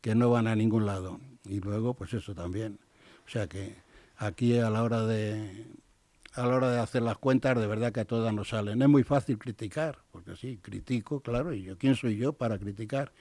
que 0.00 0.16
no 0.16 0.30
van 0.30 0.48
a 0.48 0.56
ningún 0.56 0.84
lado. 0.84 1.20
Y 1.44 1.60
luego, 1.60 1.94
pues 1.94 2.12
eso 2.12 2.34
también. 2.34 2.80
O 3.24 3.30
sea 3.30 3.46
que 3.46 3.76
aquí 4.16 4.58
a 4.58 4.68
la 4.68 4.82
hora 4.82 5.06
de, 5.06 5.64
a 6.34 6.46
la 6.46 6.56
hora 6.56 6.70
de 6.70 6.78
hacer 6.78 7.02
las 7.02 7.18
cuentas, 7.18 7.58
de 7.58 7.66
verdad 7.66 7.92
que 7.92 8.00
a 8.00 8.04
todas 8.04 8.32
nos 8.34 8.48
salen. 8.48 8.82
Es 8.82 8.88
muy 8.88 9.04
fácil 9.04 9.38
criticar, 9.38 9.98
porque 10.10 10.36
sí, 10.36 10.58
critico, 10.60 11.20
claro, 11.20 11.52
y 11.52 11.62
yo, 11.62 11.78
¿quién 11.78 11.94
soy 11.94 12.16
yo 12.16 12.32
para 12.32 12.58
criticar? 12.58 13.12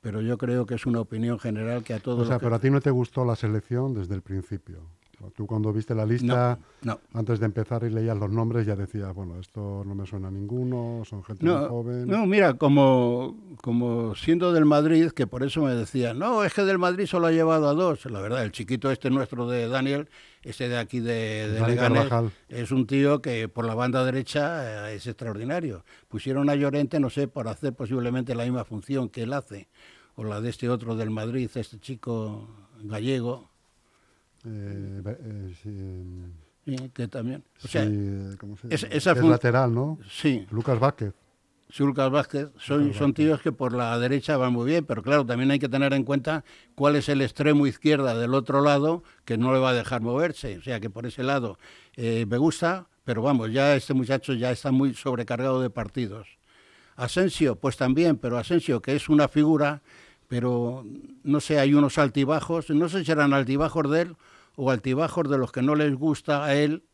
Pero 0.00 0.20
yo 0.20 0.38
creo 0.38 0.66
que 0.66 0.74
es 0.74 0.86
una 0.86 1.00
opinión 1.00 1.38
general 1.38 1.82
que 1.82 1.94
a 1.94 2.00
todos... 2.00 2.20
O 2.20 2.26
sea, 2.26 2.38
pero 2.38 2.54
a 2.54 2.58
ti 2.58 2.70
no 2.70 2.80
te 2.80 2.90
gustó 2.90 3.24
la 3.24 3.36
selección 3.36 3.94
desde 3.94 4.14
el 4.14 4.22
principio. 4.22 4.88
Tú 5.34 5.46
cuando 5.46 5.72
viste 5.72 5.94
la 5.94 6.06
lista, 6.06 6.58
no, 6.82 7.00
antes 7.12 7.40
de 7.40 7.46
empezar 7.46 7.82
y 7.82 7.90
leías 7.90 8.16
los 8.16 8.30
nombres, 8.30 8.66
ya 8.66 8.76
decías, 8.76 9.12
bueno, 9.12 9.40
esto 9.40 9.82
no 9.84 9.94
me 9.94 10.06
suena 10.06 10.28
a 10.28 10.30
ninguno, 10.30 11.02
son 11.04 11.24
gente 11.24 11.44
muy 11.44 11.66
joven. 11.66 12.06
No, 12.06 12.24
mira, 12.24 12.54
como, 12.54 13.36
como 13.60 14.14
siendo 14.14 14.52
del 14.52 14.64
Madrid, 14.64 15.10
que 15.10 15.26
por 15.26 15.42
eso 15.42 15.62
me 15.62 15.74
decían, 15.74 16.20
no, 16.20 16.44
es 16.44 16.54
que 16.54 16.62
del 16.62 16.78
Madrid 16.78 17.06
solo 17.06 17.26
ha 17.26 17.32
llevado 17.32 17.68
a 17.68 17.74
dos. 17.74 18.04
La 18.06 18.20
verdad, 18.20 18.44
el 18.44 18.52
chiquito 18.52 18.92
este 18.92 19.10
nuestro 19.10 19.48
de 19.48 19.68
Daniel, 19.68 20.08
este 20.42 20.68
de 20.68 20.78
aquí 20.78 21.00
de, 21.00 21.48
de 21.48 21.66
Leganés, 21.66 22.12
es 22.48 22.70
un 22.70 22.86
tío 22.86 23.20
que 23.20 23.48
por 23.48 23.64
la 23.64 23.74
banda 23.74 24.04
derecha 24.04 24.90
eh, 24.90 24.94
es 24.94 25.06
extraordinario. 25.08 25.84
Pusieron 26.06 26.48
a 26.48 26.54
Llorente, 26.54 27.00
no 27.00 27.10
sé, 27.10 27.26
para 27.26 27.50
hacer 27.50 27.74
posiblemente 27.74 28.36
la 28.36 28.44
misma 28.44 28.64
función 28.64 29.08
que 29.08 29.24
él 29.24 29.32
hace, 29.32 29.68
o 30.14 30.22
la 30.22 30.40
de 30.40 30.50
este 30.50 30.68
otro 30.68 30.94
del 30.94 31.10
Madrid, 31.10 31.50
este 31.54 31.80
chico 31.80 32.48
gallego 32.82 33.50
eh, 34.44 35.02
eh, 36.66 36.90
que 36.94 37.08
también. 37.08 37.42
es, 38.70 39.06
lateral, 39.06 39.74
¿no? 39.74 39.98
Sí. 40.08 40.46
Lucas 40.50 40.78
Vázquez. 40.78 41.14
Sí, 41.70 41.82
Lucas 41.82 42.10
Vázquez. 42.10 42.48
Son, 42.58 42.94
son 42.94 43.12
tíos 43.12 43.42
que 43.42 43.52
por 43.52 43.74
la 43.74 43.98
derecha 43.98 44.36
van 44.36 44.52
muy 44.52 44.66
bien, 44.66 44.86
pero 44.86 45.02
claro, 45.02 45.26
también 45.26 45.50
hay 45.50 45.58
que 45.58 45.68
tener 45.68 45.92
en 45.92 46.04
cuenta 46.04 46.44
cuál 46.74 46.96
es 46.96 47.08
el 47.08 47.20
extremo 47.20 47.66
izquierda 47.66 48.14
del 48.14 48.34
otro 48.34 48.62
lado 48.62 49.02
que 49.24 49.36
no 49.36 49.52
le 49.52 49.58
va 49.58 49.70
a 49.70 49.74
dejar 49.74 50.00
moverse. 50.00 50.58
O 50.58 50.62
sea 50.62 50.80
que 50.80 50.88
por 50.88 51.04
ese 51.04 51.22
lado 51.22 51.58
eh, 51.96 52.24
me 52.26 52.38
gusta, 52.38 52.86
pero 53.04 53.22
vamos, 53.22 53.52
ya 53.52 53.76
este 53.76 53.92
muchacho 53.92 54.32
ya 54.32 54.50
está 54.50 54.70
muy 54.70 54.94
sobrecargado 54.94 55.60
de 55.60 55.68
partidos. 55.68 56.38
Asensio, 56.96 57.56
pues 57.56 57.76
también, 57.76 58.16
pero 58.16 58.38
Asensio, 58.38 58.82
que 58.82 58.96
es 58.96 59.08
una 59.08 59.28
figura, 59.28 59.82
pero 60.28 60.84
no 61.24 61.40
sé, 61.40 61.58
hay 61.58 61.74
unos 61.74 61.98
altibajos, 61.98 62.70
no 62.70 62.88
sé 62.88 63.00
si 63.00 63.06
serán 63.06 63.32
altibajos 63.32 63.90
de 63.90 64.02
él 64.02 64.16
o 64.56 64.70
altibajos 64.70 65.28
de 65.28 65.38
los 65.38 65.50
que 65.50 65.62
no 65.62 65.74
les 65.74 65.94
gusta 65.94 66.44
a 66.44 66.54
él, 66.54 66.84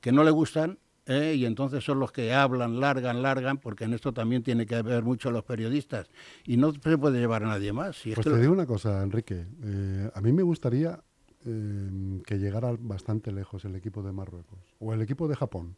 que 0.00 0.12
no 0.12 0.22
le 0.22 0.30
gustan, 0.30 0.78
¿eh? 1.06 1.34
y 1.34 1.44
entonces 1.44 1.82
son 1.82 1.98
los 1.98 2.12
que 2.12 2.32
hablan, 2.32 2.80
largan, 2.80 3.20
largan, 3.20 3.58
porque 3.58 3.84
en 3.84 3.94
esto 3.94 4.12
también 4.12 4.42
tiene 4.42 4.64
que 4.64 4.80
ver 4.82 5.02
mucho 5.02 5.30
los 5.30 5.42
periodistas, 5.42 6.08
y 6.44 6.56
no 6.56 6.72
se 6.72 6.98
puede 6.98 7.18
llevar 7.18 7.42
a 7.42 7.48
nadie 7.48 7.72
más. 7.72 8.00
pues 8.14 8.24
te 8.24 8.38
digo 8.38 8.52
una 8.52 8.66
cosa, 8.66 9.02
Enrique, 9.02 9.46
eh, 9.64 10.10
a 10.14 10.20
mí 10.20 10.32
me 10.32 10.42
gustaría 10.42 11.02
eh, 11.44 12.22
que 12.24 12.38
llegara 12.38 12.76
bastante 12.78 13.32
lejos 13.32 13.64
el 13.64 13.74
equipo 13.74 14.02
de 14.02 14.12
Marruecos, 14.12 14.60
o 14.78 14.94
el 14.94 15.02
equipo 15.02 15.26
de 15.26 15.34
Japón. 15.34 15.76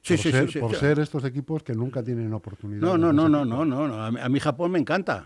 Sí, 0.00 0.16
sí, 0.16 0.32
sí, 0.32 0.58
por 0.58 0.74
ser 0.74 0.98
estos 0.98 1.24
equipos 1.24 1.62
que 1.62 1.74
nunca 1.74 2.02
tienen 2.02 2.32
oportunidad. 2.32 2.80
No, 2.80 2.98
no, 2.98 3.12
no, 3.12 3.28
no, 3.28 3.44
no, 3.44 3.64
no, 3.64 3.86
no, 3.86 4.02
a 4.02 4.28
mí 4.28 4.40
Japón 4.40 4.72
me 4.72 4.80
encanta. 4.80 5.24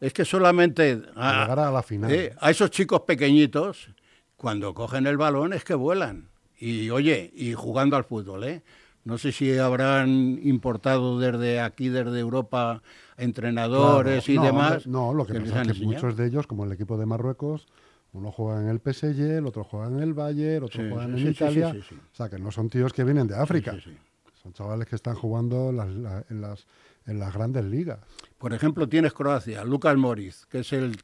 Es 0.00 0.12
que 0.12 0.24
solamente 0.24 1.02
a, 1.14 1.44
a, 1.44 1.70
la 1.70 1.82
final. 1.82 2.36
a 2.38 2.50
esos 2.50 2.70
chicos 2.70 3.02
pequeñitos 3.02 3.88
cuando 4.36 4.74
cogen 4.74 5.06
el 5.06 5.16
balón 5.16 5.52
es 5.52 5.64
que 5.64 5.74
vuelan. 5.74 6.28
Y 6.58 6.90
oye, 6.90 7.32
y 7.34 7.54
jugando 7.54 7.96
al 7.96 8.04
fútbol, 8.04 8.44
¿eh? 8.44 8.62
No 9.04 9.18
sé 9.18 9.30
si 9.30 9.56
habrán 9.56 10.40
importado 10.42 11.20
desde 11.20 11.60
aquí, 11.60 11.88
desde 11.88 12.18
Europa, 12.18 12.82
entrenadores 13.16 14.28
y 14.28 14.36
demás. 14.36 14.86
No, 14.88 15.14
lo 15.14 15.24
que, 15.24 15.40
pasa 15.40 15.62
es 15.62 15.78
que 15.78 15.84
muchos 15.84 16.16
de 16.16 16.26
ellos, 16.26 16.48
como 16.48 16.64
el 16.64 16.72
equipo 16.72 16.98
de 16.98 17.06
Marruecos, 17.06 17.68
uno 18.12 18.32
juega 18.32 18.60
en 18.60 18.68
el 18.68 18.80
PSG, 18.80 19.38
el 19.38 19.46
otro 19.46 19.62
juega 19.62 19.86
en 19.86 20.00
el 20.00 20.12
Bayern, 20.12 20.64
otro 20.64 20.82
juega 20.88 21.04
en 21.04 21.18
Italia. 21.18 21.76
o 21.78 22.16
sea, 22.16 22.28
que 22.28 22.38
no 22.38 22.50
son 22.50 22.68
tíos 22.68 22.92
que 22.92 23.04
vienen 23.04 23.28
de 23.28 23.36
África. 23.36 23.76
Son 24.42 24.52
chavales 24.52 24.88
que 24.88 24.96
están 24.96 25.14
jugando 25.14 25.70
en, 25.70 26.40
las, 26.40 26.66
en 27.06 27.18
las 27.18 27.32
grandes 27.32 27.64
ligas. 27.64 28.00
Por 28.38 28.52
ejemplo, 28.52 28.88
tienes 28.88 29.12
Croacia, 29.12 29.64
Lucas 29.64 29.96
Moriz, 29.96 30.46
que 30.46 30.60
es 30.60 30.72
el, 30.72 30.96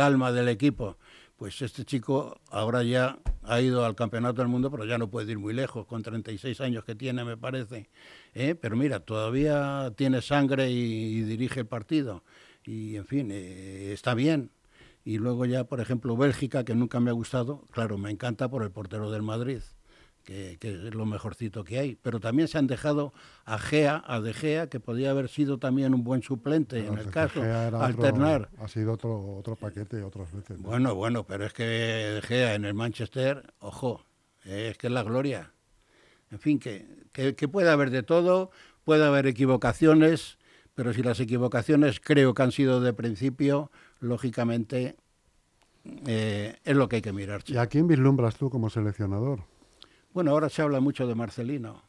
alma 0.00 0.32
del 0.32 0.48
equipo 0.48 0.96
pues 1.36 1.62
este 1.62 1.84
chico 1.84 2.40
ahora 2.50 2.82
ya 2.82 3.20
ha 3.44 3.60
ido 3.60 3.84
al 3.84 3.94
Campeonato 3.94 4.42
del 4.42 4.48
Mundo, 4.48 4.72
pero 4.72 4.84
ya 4.84 4.98
no 4.98 5.08
puede 5.08 5.30
ir 5.30 5.38
muy 5.38 5.54
lejos, 5.54 5.86
con 5.86 6.02
36 6.02 6.60
años 6.60 6.84
que 6.84 6.96
tiene, 6.96 7.24
me 7.24 7.36
parece. 7.36 7.88
¿eh? 8.34 8.56
Pero 8.56 8.76
mira, 8.76 8.98
todavía 8.98 9.92
tiene 9.96 10.20
sangre 10.20 10.68
y, 10.68 11.22
dirige 11.22 11.60
el 11.60 11.66
partido. 11.66 12.24
Y, 12.64 12.96
en 12.96 13.06
fin, 13.06 13.28
eh, 13.30 13.92
está 13.92 14.14
bien. 14.14 14.50
Y 15.04 15.18
luego 15.18 15.46
ya, 15.46 15.62
por 15.62 15.80
ejemplo, 15.80 16.16
Bélgica, 16.16 16.64
que 16.64 16.74
nunca 16.74 16.98
me 16.98 17.10
ha 17.10 17.14
gustado, 17.14 17.64
claro, 17.70 17.98
me 17.98 18.10
encanta 18.10 18.48
por 18.50 18.64
el 18.64 18.72
portero 18.72 19.08
del 19.12 19.22
Madrid 19.22 19.60
que, 20.28 20.58
es 20.60 20.94
lo 20.94 21.06
mejorcito 21.06 21.64
que 21.64 21.78
hay. 21.78 21.94
Pero 21.96 22.20
también 22.20 22.48
se 22.48 22.58
han 22.58 22.66
dejado 22.66 23.12
a 23.44 23.58
Gea, 23.58 24.02
a 24.06 24.20
De 24.20 24.34
Gea, 24.34 24.68
que 24.68 24.78
podía 24.78 25.10
haber 25.10 25.28
sido 25.28 25.58
también 25.58 25.94
un 25.94 26.04
buen 26.04 26.22
suplente 26.22 26.86
en 26.86 26.98
el 26.98 27.10
caso, 27.10 27.42
alternar. 27.42 28.50
ha 28.58 28.68
sido 28.68 28.92
otro, 28.92 29.36
otro 29.36 29.56
paquete 29.56 30.02
otras 30.02 30.32
veces. 30.32 30.60
Bueno, 30.60 30.94
bueno, 30.94 31.24
pero 31.24 31.46
es 31.46 31.52
que 31.54 31.64
De 31.64 32.22
Gea 32.22 32.54
en 32.54 32.66
el 32.66 32.74
Manchester, 32.74 33.54
ojo, 33.60 34.04
es 34.44 34.76
que 34.76 34.88
es 34.88 34.92
la 34.92 35.02
gloria. 35.02 35.52
En 36.30 36.38
fin, 36.38 36.58
que, 36.58 36.86
que, 37.12 37.48
puede 37.48 37.70
haber 37.70 37.90
de 37.90 38.02
todo, 38.02 38.50
puede 38.84 39.06
haber 39.06 39.26
equivocaciones, 39.26 40.36
pero 40.74 40.92
si 40.92 41.02
las 41.02 41.20
equivocaciones 41.20 42.00
creo 42.00 42.34
que 42.34 42.42
han 42.42 42.52
sido 42.52 42.82
de 42.82 42.92
principio, 42.92 43.70
lógicamente 43.98 44.96
eh, 46.06 46.56
es 46.64 46.76
lo 46.76 46.86
que 46.90 46.96
hay 46.96 47.02
que 47.02 47.14
mirar. 47.14 47.42
¿Y 47.46 47.56
a 47.56 47.66
quién 47.66 47.86
vislumbras 47.86 48.36
tú 48.36 48.50
como 48.50 48.68
seleccionador? 48.68 49.40
Bueno, 50.18 50.32
ahora 50.32 50.48
se 50.48 50.62
habla 50.62 50.80
mucho 50.80 51.06
de 51.06 51.14
Marcelino. 51.14 51.80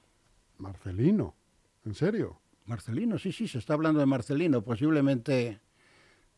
¿Marcelino? 0.59 1.33
¿En 1.83 1.95
serio? 1.95 2.39
Marcelino, 2.65 3.17
sí, 3.17 3.31
sí, 3.31 3.47
se 3.47 3.57
está 3.57 3.73
hablando 3.73 3.99
de 4.01 4.05
Marcelino. 4.05 4.61
Posiblemente, 4.61 5.61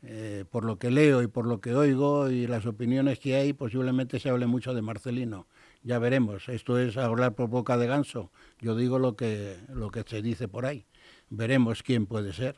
eh, 0.01 0.45
por 0.49 0.63
lo 0.63 0.79
que 0.79 0.89
leo 0.89 1.21
y 1.21 1.27
por 1.27 1.45
lo 1.45 1.59
que 1.59 1.75
oigo 1.75 2.29
y 2.29 2.47
las 2.47 2.65
opiniones 2.65 3.19
que 3.19 3.35
hay, 3.35 3.51
posiblemente 3.51 4.21
se 4.21 4.29
hable 4.29 4.47
mucho 4.47 4.73
de 4.73 4.81
Marcelino. 4.81 5.47
Ya 5.83 5.99
veremos. 5.99 6.47
Esto 6.47 6.79
es 6.79 6.95
hablar 6.95 7.35
por 7.35 7.49
boca 7.49 7.77
de 7.77 7.87
ganso. 7.87 8.31
Yo 8.61 8.77
digo 8.77 8.97
lo 8.97 9.17
que, 9.17 9.57
lo 9.67 9.91
que 9.91 10.05
se 10.07 10.21
dice 10.21 10.47
por 10.47 10.65
ahí. 10.65 10.85
Veremos 11.29 11.83
quién 11.83 12.05
puede 12.05 12.31
ser 12.31 12.55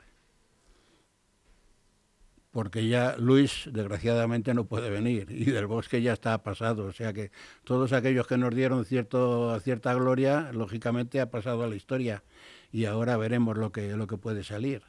porque 2.54 2.88
ya 2.88 3.16
Luis 3.18 3.68
desgraciadamente 3.72 4.54
no 4.54 4.66
puede 4.66 4.92
venir 4.92 5.26
y 5.32 5.46
del 5.46 5.66
bosque 5.66 6.04
ya 6.04 6.14
está 6.14 6.44
pasado, 6.44 6.86
o 6.86 6.92
sea 6.92 7.12
que 7.12 7.32
todos 7.64 7.94
aquellos 7.94 8.28
que 8.28 8.38
nos 8.38 8.54
dieron 8.54 8.86
cierto, 8.86 9.60
cierta 9.60 9.94
gloria, 9.96 10.52
lógicamente 10.54 11.20
ha 11.20 11.32
pasado 11.32 11.64
a 11.64 11.68
la 11.68 11.76
historia 11.76 12.24
y 12.72 12.86
ahora 12.86 13.18
veremos 13.18 13.58
lo 13.58 13.72
que, 13.72 13.98
lo 13.98 14.06
que 14.06 14.18
puede 14.18 14.44
salir. 14.44 14.84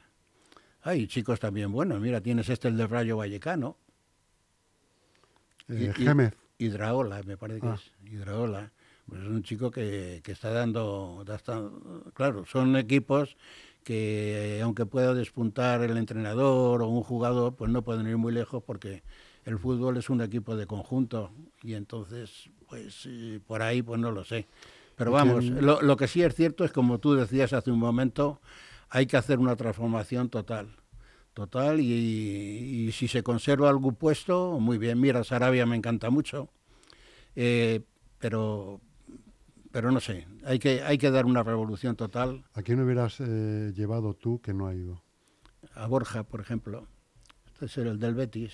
Hay 0.83 1.07
chicos 1.07 1.39
también 1.39 1.71
buenos, 1.71 1.99
mira, 1.99 2.21
tienes 2.21 2.49
este 2.49 2.67
el 2.67 2.77
de 2.77 2.85
Rayo 2.85 3.17
Vallecano. 3.17 3.77
Eh, 5.67 5.91
Gémez. 5.95 6.37
Hidraola, 6.59 7.23
me 7.23 7.35
parece 7.35 7.61
que 7.61 7.67
ah. 7.67 7.79
es. 7.79 8.11
Hidraola. 8.13 8.71
Pues 9.07 9.21
es 9.21 9.27
un 9.27 9.43
chico 9.43 9.69
que, 9.69 10.21
que 10.23 10.31
está 10.31 10.49
dando, 10.49 11.23
claro, 12.13 12.45
son 12.45 12.75
equipos 12.75 13.37
que 13.85 14.59
aunque 14.63 14.87
pueda 14.87 15.13
despuntar 15.13 15.83
el 15.83 15.95
entrenador 15.95 16.81
o 16.81 16.89
un 16.89 17.03
jugador, 17.03 17.55
pues 17.55 17.69
no 17.69 17.83
pueden 17.83 18.07
ir 18.07 18.17
muy 18.17 18.33
lejos 18.33 18.63
porque 18.63 19.03
el 19.45 19.59
fútbol 19.59 19.97
es 19.97 20.09
un 20.09 20.21
equipo 20.21 20.55
de 20.55 20.65
conjunto 20.65 21.31
y 21.61 21.75
entonces, 21.75 22.49
pues 22.67 23.07
por 23.45 23.61
ahí, 23.61 23.83
pues 23.83 23.99
no 23.99 24.11
lo 24.11 24.23
sé. 24.23 24.47
Pero 24.95 25.11
vamos, 25.11 25.45
lo, 25.45 25.83
lo, 25.83 25.97
que 25.97 26.07
sí 26.07 26.23
es 26.23 26.33
cierto 26.33 26.65
es, 26.65 26.71
como 26.71 26.99
tú 26.99 27.13
decías 27.13 27.53
hace 27.53 27.69
un 27.69 27.77
momento, 27.77 28.41
hay 28.89 29.05
que 29.05 29.17
hacer 29.17 29.37
una 29.37 29.55
transformación 29.55 30.29
total. 30.29 30.75
Total, 31.35 31.79
y, 31.79 32.91
si 32.91 33.07
se 33.07 33.21
conserva 33.21 33.69
algún 33.69 33.95
puesto, 33.95 34.57
muy 34.59 34.77
bien. 34.79 34.99
Mira, 34.99 35.23
Sarabia 35.23 35.65
me 35.65 35.75
encanta 35.75 36.09
mucho, 36.09 36.49
eh, 37.35 37.81
pero, 38.17 38.81
pero 39.75 39.91
no 39.91 39.99
sé, 39.99 40.25
hay 40.45 40.57
que, 40.57 40.83
hay 40.83 40.97
que 40.97 41.11
dar 41.11 41.25
una 41.25 41.43
revolución 41.43 41.97
total. 41.97 42.45
¿A 42.53 42.61
quién 42.61 42.79
hubieras 42.79 43.19
eh, 43.19 43.73
llevado 43.75 44.13
tú 44.13 44.39
que 44.39 44.53
no 44.53 44.67
ha 44.67 44.73
ido? 44.73 45.03
A 45.73 45.85
Borja, 45.87 46.23
por 46.23 46.39
ejemplo. 46.39 46.87
Este 47.45 47.65
es 47.65 47.77
el 47.79 47.99
del 47.99 48.15
Betis. 48.15 48.53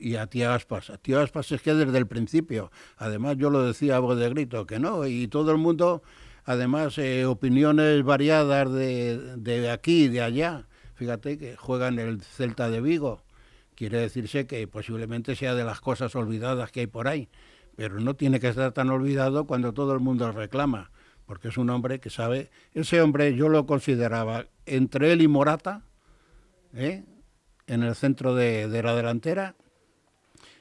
y 0.00 0.16
a 0.16 0.26
Tía 0.26 0.54
Aspas. 0.54 0.88
A 0.88 0.96
Tía 0.96 1.20
Aspas 1.20 1.52
es 1.52 1.60
que 1.60 1.74
desde 1.74 1.98
el 1.98 2.06
principio, 2.06 2.70
además 2.96 3.36
yo 3.36 3.50
lo 3.50 3.62
decía 3.62 3.96
a 3.96 3.98
voz 3.98 4.18
de 4.18 4.30
grito, 4.30 4.66
que 4.66 4.78
no, 4.78 5.06
y 5.06 5.28
todo 5.28 5.52
el 5.52 5.58
mundo, 5.58 6.02
además, 6.46 6.96
eh, 6.96 7.26
opiniones 7.26 8.02
variadas 8.04 8.72
de, 8.72 9.36
de 9.36 9.70
aquí 9.70 10.04
y 10.04 10.08
de 10.08 10.22
allá. 10.22 10.66
Fíjate 10.94 11.36
que 11.36 11.56
juegan 11.58 11.98
el 11.98 12.22
Celta 12.22 12.70
de 12.70 12.80
Vigo. 12.80 13.22
Quiere 13.74 13.98
decirse 13.98 14.46
que 14.46 14.66
posiblemente 14.66 15.36
sea 15.36 15.54
de 15.54 15.64
las 15.64 15.82
cosas 15.82 16.16
olvidadas 16.16 16.72
que 16.72 16.80
hay 16.80 16.86
por 16.86 17.06
ahí 17.06 17.28
pero 17.76 18.00
no 18.00 18.14
tiene 18.14 18.40
que 18.40 18.48
estar 18.48 18.72
tan 18.72 18.90
olvidado 18.90 19.46
cuando 19.46 19.72
todo 19.72 19.94
el 19.94 20.00
mundo 20.00 20.30
reclama, 20.32 20.90
porque 21.26 21.48
es 21.48 21.56
un 21.56 21.70
hombre 21.70 22.00
que 22.00 22.10
sabe, 22.10 22.50
ese 22.74 23.00
hombre 23.00 23.34
yo 23.34 23.48
lo 23.48 23.66
consideraba 23.66 24.46
entre 24.66 25.12
él 25.12 25.22
y 25.22 25.28
Morata, 25.28 25.82
¿eh? 26.74 27.04
en 27.66 27.82
el 27.82 27.94
centro 27.94 28.34
de, 28.34 28.82
la 28.82 28.94
delantera, 28.94 29.56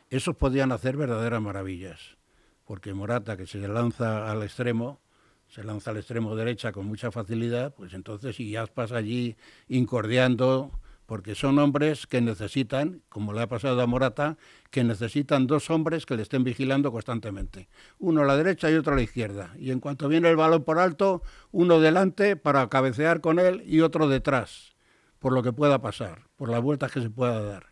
esos 0.10 0.36
podían 0.36 0.72
hacer 0.72 0.98
verdaderas 0.98 1.42
maravillas, 1.42 2.18
porque 2.66 2.94
Morata 2.94 3.38
que 3.38 3.48
se 3.48 3.68
lanza 3.68 4.32
al 4.32 4.44
extremo, 4.44 5.00
se 5.48 5.64
lanza 5.64 5.92
al 5.92 5.98
extremo 5.98 6.36
derecha 6.36 6.72
con 6.72 6.86
mucha 6.86 7.12
facilidad, 7.12 7.74
pues 7.74 7.94
entonces 7.94 8.40
y 8.40 8.56
Aspas 8.56 8.92
allí 8.92 9.36
incordiando, 9.68 10.72
porque 11.06 11.36
son 11.36 11.60
hombres 11.60 12.08
que 12.08 12.22
necesitan, 12.22 13.02
como 13.10 13.34
le 13.34 13.42
ha 13.42 13.48
pasado 13.48 13.82
a 13.82 13.88
Morata, 13.88 14.38
que 14.70 14.84
necesitan 14.84 15.48
dos 15.48 15.70
hombres 15.70 16.06
que 16.06 16.16
le 16.16 16.22
estén 16.22 16.44
vigilando 16.44 16.92
constantemente. 16.92 17.68
Uno 18.00 18.22
a 18.22 18.26
la 18.26 18.38
derecha 18.38 18.72
y 18.72 18.76
otro 18.76 18.94
a 18.94 18.96
la 18.96 19.02
izquierda. 19.02 19.54
Y 19.58 19.72
en 19.72 19.80
cuanto 19.80 20.08
viene 20.08 20.30
el 20.30 20.38
balón 20.38 20.64
por 20.64 20.80
alto, 20.80 21.22
uno 21.52 21.80
delante 21.80 22.36
para 22.36 22.70
cabecear 22.70 23.20
con 23.22 23.40
él 23.40 23.64
y 23.66 23.82
otro 23.82 24.08
detrás, 24.08 24.76
por 25.20 25.34
lo 25.34 25.44
que 25.44 25.52
pueda 25.52 25.82
pasar, 25.82 26.28
por 26.38 26.50
las 26.50 26.62
vueltas 26.62 26.92
que 26.92 27.02
se 27.02 27.10
pueda 27.10 27.42
dar. 27.42 27.72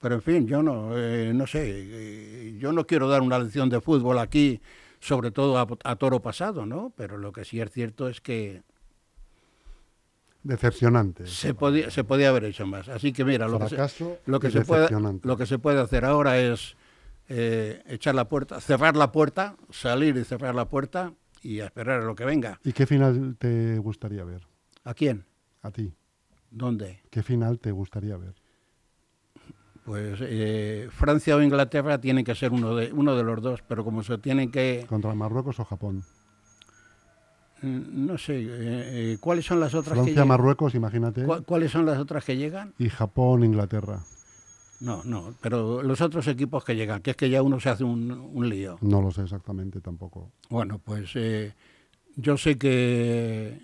Pero 0.00 0.14
en 0.14 0.22
fin, 0.22 0.46
yo 0.46 0.62
no, 0.62 0.96
eh, 0.96 1.32
no 1.34 1.46
sé, 1.46 1.62
eh, 1.66 2.56
yo 2.58 2.72
no 2.72 2.86
quiero 2.86 3.08
dar 3.08 3.22
una 3.22 3.38
lección 3.38 3.68
de 3.68 3.80
fútbol 3.80 4.18
aquí, 4.18 4.60
sobre 5.00 5.30
todo 5.30 5.58
a, 5.58 5.96
toro 5.96 6.20
pasado, 6.20 6.66
¿no? 6.66 6.92
Pero 6.96 7.18
lo 7.18 7.32
que 7.32 7.44
sí 7.44 7.60
es 7.60 7.70
cierto 7.70 8.08
es 8.08 8.20
que 8.20 8.62
decepcionante. 10.46 11.26
Se 11.26 11.54
podía, 11.54 11.90
se 11.90 12.04
podía 12.04 12.28
haber 12.30 12.44
hecho 12.44 12.66
más. 12.66 12.88
Así 12.88 13.12
que 13.12 13.24
mira, 13.24 13.48
lo 13.48 13.58
que, 13.58 13.68
se, 13.68 13.76
lo, 14.26 14.40
que 14.40 14.50
se 14.50 14.64
puede, 14.64 14.88
lo 15.22 15.36
que 15.36 15.46
se 15.46 15.58
puede 15.58 15.80
hacer 15.80 16.04
ahora 16.04 16.38
es 16.38 16.76
eh, 17.28 17.82
echar 17.86 18.14
la 18.14 18.28
puerta, 18.28 18.60
cerrar 18.60 18.96
la 18.96 19.12
puerta, 19.12 19.56
salir 19.70 20.16
y 20.16 20.24
cerrar 20.24 20.54
la 20.54 20.68
puerta 20.68 21.12
y 21.42 21.60
esperar 21.60 22.00
a 22.00 22.04
lo 22.04 22.14
que 22.14 22.24
venga. 22.24 22.60
¿Y 22.64 22.72
qué 22.72 22.86
final 22.86 23.36
te 23.38 23.78
gustaría 23.78 24.24
ver? 24.24 24.46
¿A 24.84 24.94
quién? 24.94 25.24
A 25.62 25.70
ti. 25.70 25.92
¿Dónde? 26.50 27.02
¿Qué 27.10 27.22
final 27.22 27.58
te 27.58 27.72
gustaría 27.72 28.16
ver? 28.16 28.34
Pues 29.84 30.18
eh, 30.20 30.88
Francia 30.90 31.36
o 31.36 31.42
Inglaterra 31.42 32.00
tienen 32.00 32.24
que 32.24 32.34
ser 32.34 32.52
uno 32.52 32.74
de, 32.74 32.92
uno 32.92 33.14
de 33.14 33.22
los 33.22 33.40
dos, 33.40 33.62
pero 33.66 33.84
como 33.84 34.02
se 34.02 34.18
tienen 34.18 34.50
que... 34.50 34.84
¿Contra 34.88 35.14
Marruecos 35.14 35.60
o 35.60 35.64
Japón? 35.64 36.02
Mm, 37.62 38.06
no 38.06 38.18
sé, 38.18 38.38
eh, 38.38 38.46
eh, 38.48 39.18
¿cuáles 39.20 39.46
son 39.46 39.60
las 39.60 39.74
otras 39.74 39.98
Francia, 39.98 40.24
Marruecos, 40.24 40.74
imagínate. 40.74 41.24
¿Cuáles 41.24 41.70
son 41.70 41.86
las 41.86 41.98
otras 41.98 42.24
que 42.24 42.36
llegan? 42.36 42.74
Y 42.78 42.88
Japón, 42.88 43.44
Inglaterra. 43.44 44.00
No, 44.80 45.02
no, 45.04 45.34
pero 45.40 45.82
los 45.82 46.00
otros 46.02 46.28
equipos 46.28 46.64
que 46.64 46.76
llegan, 46.76 47.00
que 47.00 47.12
es 47.12 47.16
que 47.16 47.30
ya 47.30 47.42
uno 47.42 47.58
se 47.60 47.70
hace 47.70 47.84
un, 47.84 48.48
lío. 48.48 48.76
No 48.82 49.00
lo 49.00 49.10
sé 49.10 49.22
exactamente 49.22 49.80
tampoco. 49.80 50.30
Bueno, 50.50 50.78
pues 50.84 51.14
yo 52.16 52.36
sé 52.36 52.58
que 52.58 53.58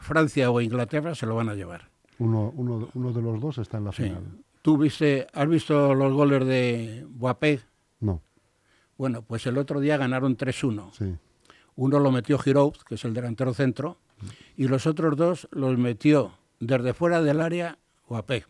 Francia 0.00 0.50
o 0.50 0.60
Inglaterra 0.62 1.14
se 1.14 1.26
lo 1.26 1.34
van 1.34 1.50
a 1.50 1.54
llevar. 1.54 1.90
Uno, 2.18 2.52
uno, 2.56 2.88
uno 2.94 3.12
de 3.12 3.20
los 3.20 3.38
dos 3.38 3.58
está 3.58 3.76
en 3.78 3.84
la 3.84 3.92
final. 3.92 4.22
¿Tú 4.62 4.78
viste, 4.78 5.26
has 5.32 5.48
visto 5.48 5.92
los 5.92 6.12
goles 6.12 6.46
de 6.46 7.04
Boapé? 7.08 7.60
No. 8.00 8.22
Bueno, 8.96 9.22
pues 9.22 9.44
el 9.46 9.58
otro 9.58 9.80
día 9.80 9.96
ganaron 9.96 10.36
3-1. 10.36 10.92
Sí. 10.92 11.16
Uno 11.76 11.98
lo 11.98 12.10
metió 12.10 12.38
Giroud, 12.38 12.74
que 12.86 12.96
es 12.96 13.04
el 13.04 13.14
delantero 13.14 13.54
centro, 13.54 13.98
y 14.56 14.68
los 14.68 14.86
otros 14.86 15.16
dos 15.16 15.48
los 15.50 15.78
metió 15.78 16.38
desde 16.60 16.94
fuera 16.94 17.22
del 17.22 17.40
área 17.40 17.78
Boapé. 18.08 18.46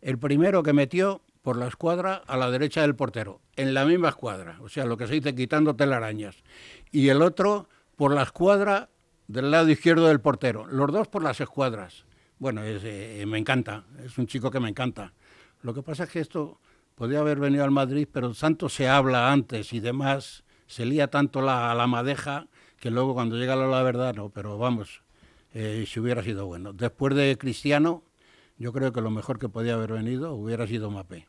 El 0.00 0.18
primero 0.18 0.62
que 0.62 0.72
metió 0.72 1.22
por 1.42 1.56
la 1.56 1.68
escuadra 1.68 2.22
a 2.26 2.36
la 2.36 2.50
derecha 2.50 2.82
del 2.82 2.94
portero, 2.96 3.40
en 3.56 3.74
la 3.74 3.84
misma 3.84 4.08
escuadra, 4.08 4.58
o 4.62 4.68
sea, 4.68 4.84
lo 4.84 4.96
que 4.96 5.06
se 5.06 5.14
dice 5.14 5.34
quitando 5.34 5.76
telarañas. 5.76 6.42
Y 6.90 7.08
el 7.08 7.22
otro 7.22 7.68
por 7.96 8.14
la 8.14 8.22
escuadra 8.22 8.88
del 9.28 9.50
lado 9.50 9.68
izquierdo 9.68 10.08
del 10.08 10.20
portero, 10.20 10.66
los 10.66 10.90
dos 10.92 11.08
por 11.08 11.22
las 11.22 11.40
escuadras. 11.40 12.04
Bueno, 12.38 12.62
eh, 12.64 13.24
me 13.26 13.38
encanta, 13.38 13.84
es 14.04 14.16
un 14.18 14.26
chico 14.26 14.50
que 14.50 14.60
me 14.60 14.68
encanta. 14.68 15.12
Lo 15.62 15.74
que 15.74 15.82
pasa 15.82 16.04
es 16.04 16.10
que 16.10 16.20
esto 16.20 16.58
podría 16.94 17.20
haber 17.20 17.38
venido 17.38 17.64
al 17.64 17.70
Madrid, 17.70 18.08
pero 18.10 18.32
tanto 18.32 18.68
se 18.68 18.88
habla 18.88 19.30
antes 19.30 19.72
y 19.72 19.80
demás, 19.80 20.44
se 20.70 20.86
lía 20.86 21.08
tanto 21.08 21.42
la, 21.42 21.74
la 21.74 21.88
madeja 21.88 22.46
que 22.78 22.92
luego 22.92 23.12
cuando 23.12 23.36
llega 23.36 23.56
la 23.56 23.82
verdad, 23.82 24.14
no, 24.14 24.30
pero 24.30 24.56
vamos, 24.56 25.02
eh, 25.52 25.84
si 25.86 25.98
hubiera 25.98 26.22
sido 26.22 26.46
bueno. 26.46 26.72
Después 26.72 27.16
de 27.16 27.36
Cristiano, 27.36 28.04
yo 28.56 28.72
creo 28.72 28.92
que 28.92 29.00
lo 29.00 29.10
mejor 29.10 29.40
que 29.40 29.48
podía 29.48 29.74
haber 29.74 29.92
venido 29.92 30.32
hubiera 30.32 30.68
sido 30.68 30.88
Mapé. 30.88 31.26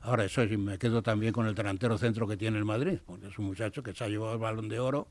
Ahora, 0.00 0.24
eso 0.24 0.46
sí, 0.48 0.56
me 0.56 0.78
quedo 0.78 1.02
también 1.02 1.34
con 1.34 1.46
el 1.46 1.54
delantero 1.54 1.98
centro 1.98 2.26
que 2.26 2.38
tiene 2.38 2.56
el 2.56 2.64
Madrid, 2.64 3.00
porque 3.04 3.28
es 3.28 3.38
un 3.38 3.44
muchacho 3.44 3.82
que 3.82 3.92
se 3.92 4.02
ha 4.02 4.08
llevado 4.08 4.32
el 4.32 4.38
balón 4.38 4.70
de 4.70 4.80
oro 4.80 5.08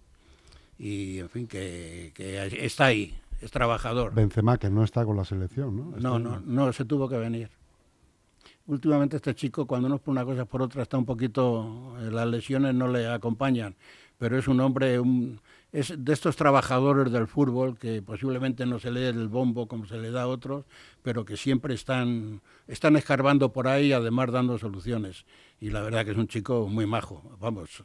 y, 0.80 1.20
en 1.20 1.30
fin, 1.30 1.48
que, 1.48 2.12
que 2.16 2.66
está 2.66 2.86
ahí, 2.86 3.16
es 3.39 3.52
trabajador. 3.52 4.16
Benzema, 4.16 4.58
que 4.58 4.72
no 4.72 4.84
está 4.84 5.06
con 5.06 5.16
la 5.16 5.26
selección, 5.26 5.78
¿no? 5.78 5.98
No, 6.00 6.18
no, 6.18 6.39
no, 6.39 6.74
se 6.74 6.86
tuvo 6.86 7.08
que 7.08 7.18
venir 7.18 7.52
últimamente 8.67 9.17
este 9.17 9.36
chico, 9.36 9.65
cuando 9.67 9.89
no 9.89 9.95
es 9.95 10.02
por 10.02 10.12
una 10.12 10.26
cosa 10.26 10.45
por 10.45 10.62
otra, 10.62 10.84
está 10.84 10.97
un 10.97 11.06
poquito, 11.06 11.95
eh, 11.99 12.12
las 12.12 12.28
lesiones 12.28 12.73
no 12.73 12.88
le 12.88 13.08
acompañan, 13.08 13.76
pero 14.17 14.38
es 14.38 14.47
un 14.47 14.60
hombre, 14.60 15.02
es 15.71 15.93
de 15.97 16.13
estos 16.13 16.36
trabajadores 16.36 17.12
del 17.12 17.28
fútbol 17.28 17.78
que 17.78 18.02
posiblemente 18.02 18.65
no 18.65 18.80
se 18.80 18.91
lee 18.91 19.06
el 19.06 19.28
bombo 19.28 19.67
como 19.67 19.86
se 19.86 19.97
le 19.97 20.12
da 20.12 20.23
a 20.23 20.28
otros, 20.28 20.65
pero 21.02 21.26
que 21.26 21.36
siempre 21.36 21.73
están, 21.73 22.41
están 22.67 22.95
escarbando 22.95 23.52
por 23.52 23.67
ahí, 23.67 23.91
además 23.91 24.32
dando 24.32 24.58
soluciones. 24.58 25.26
Y 25.60 25.71
la 25.71 25.82
verdad 25.82 26.06
que 26.06 26.12
es 26.12 26.17
un 26.17 26.28
chico 26.28 26.67
muy 26.67 26.86
majo, 26.86 27.38
vamos. 27.39 27.84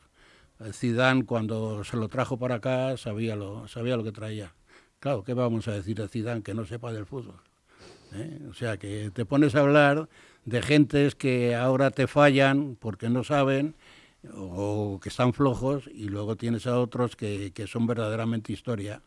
Zidane 0.73 1.25
cuando 1.25 1.85
se 1.85 1.97
lo 1.97 2.09
trajo 2.09 2.37
para 2.37 2.57
acá 2.57 2.97
sabía 2.97 3.37
lo, 3.37 3.69
sabía 3.69 3.97
lo 3.97 4.05
que 4.05 4.13
traía. 4.13 4.55
Claro, 5.01 5.23
¿qué 5.23 5.33
vamos 5.35 5.69
a 5.69 5.73
decir 5.73 5.97
de 5.97 6.09
Zidane 6.09 6.43
que 6.43 6.55
no 6.55 6.65
sepa 6.67 6.93
del 6.93 7.07
fútbol? 7.07 7.41
¿Eh? 8.15 8.41
O 8.51 8.55
sea, 8.55 8.77
que 8.77 9.11
te 9.13 9.25
pones 9.25 9.55
a 9.55 9.61
hablar 9.61 10.09
de 10.45 10.63
gentes 10.63 11.15
que 11.15 11.55
ahora 11.55 11.91
te 11.91 12.07
fallan 12.07 12.77
porque 12.81 13.09
no 13.09 13.25
saben 13.25 13.75
o 14.35 14.99
que 15.03 15.09
están 15.09 15.33
flojos 15.33 15.89
y 15.93 16.09
luego 16.09 16.37
tienes 16.37 16.67
a 16.67 16.79
otros 16.79 17.17
que, 17.17 17.53
son 17.67 17.87
verdaderamente 17.87 18.53
historia. 18.53 19.03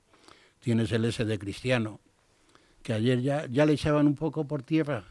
Tienes 0.59 0.91
el 0.91 1.05
S 1.05 1.25
de 1.25 1.39
Cristiano, 1.39 1.99
que 2.83 2.93
ayer 2.93 3.21
ya, 3.21 3.47
ya 3.47 3.65
le 3.65 3.73
echaban 3.73 4.05
un 4.05 4.15
poco 4.15 4.45
por 4.45 4.61
tierra 4.61 5.03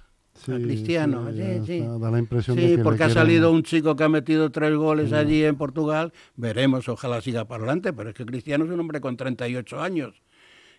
a 0.48 0.56
Cristiano. 0.56 1.28
Sí, 1.66 1.80
Da 1.80 2.10
la 2.10 2.18
impresión 2.18 2.56
de 2.56 2.76
que 2.76 2.82
porque 2.82 3.04
ha 3.04 3.10
salido 3.10 3.50
un 3.50 3.62
chico 3.62 3.96
que 3.96 4.04
ha 4.04 4.08
metido 4.08 4.50
tres 4.50 4.74
goles 4.74 5.12
allí 5.12 5.44
en 5.44 5.56
Portugal. 5.56 6.12
Veremos, 6.36 6.88
ojalá 6.88 7.20
siga 7.20 7.44
para 7.46 7.64
adelante, 7.64 7.92
pero 7.92 8.10
es 8.10 8.14
que 8.14 8.24
Cristiano 8.24 8.64
es 8.64 8.70
un 8.70 8.80
hombre 8.80 9.00
con 9.00 9.16
38 9.16 9.80
años, 9.80 10.22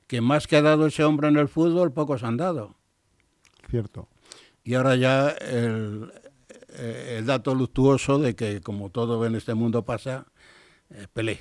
que 0.08 0.22
más 0.22 0.48
que 0.48 0.58
ha 0.58 0.62
dado 0.62 0.88
ese 0.88 1.04
hombre 1.04 1.28
en 1.28 1.38
el 1.38 1.48
fútbol, 1.48 1.92
pocos 1.92 2.24
han 2.24 2.38
dado. 2.38 2.76
Cierto. 3.72 4.10
Y 4.66 4.74
ahora 4.76 4.96
ya 4.98 5.30
el, 5.30 6.12
eh, 6.74 7.16
el 7.18 7.26
dato 7.26 7.56
luctuoso 7.56 8.20
de 8.20 8.36
que, 8.36 8.60
como 8.60 8.90
todo 8.90 9.26
en 9.26 9.36
este 9.36 9.54
mundo 9.54 9.86
pasa, 9.86 10.26
eh, 10.90 11.08
Pelé. 11.12 11.40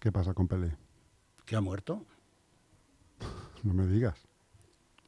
¿Qué 0.00 0.12
pasa 0.12 0.34
con 0.34 0.46
Pelé? 0.46 0.76
Que 1.44 1.56
ha 1.56 1.60
muerto. 1.60 2.04
No 3.64 3.74
me 3.74 3.86
digas. 3.86 4.14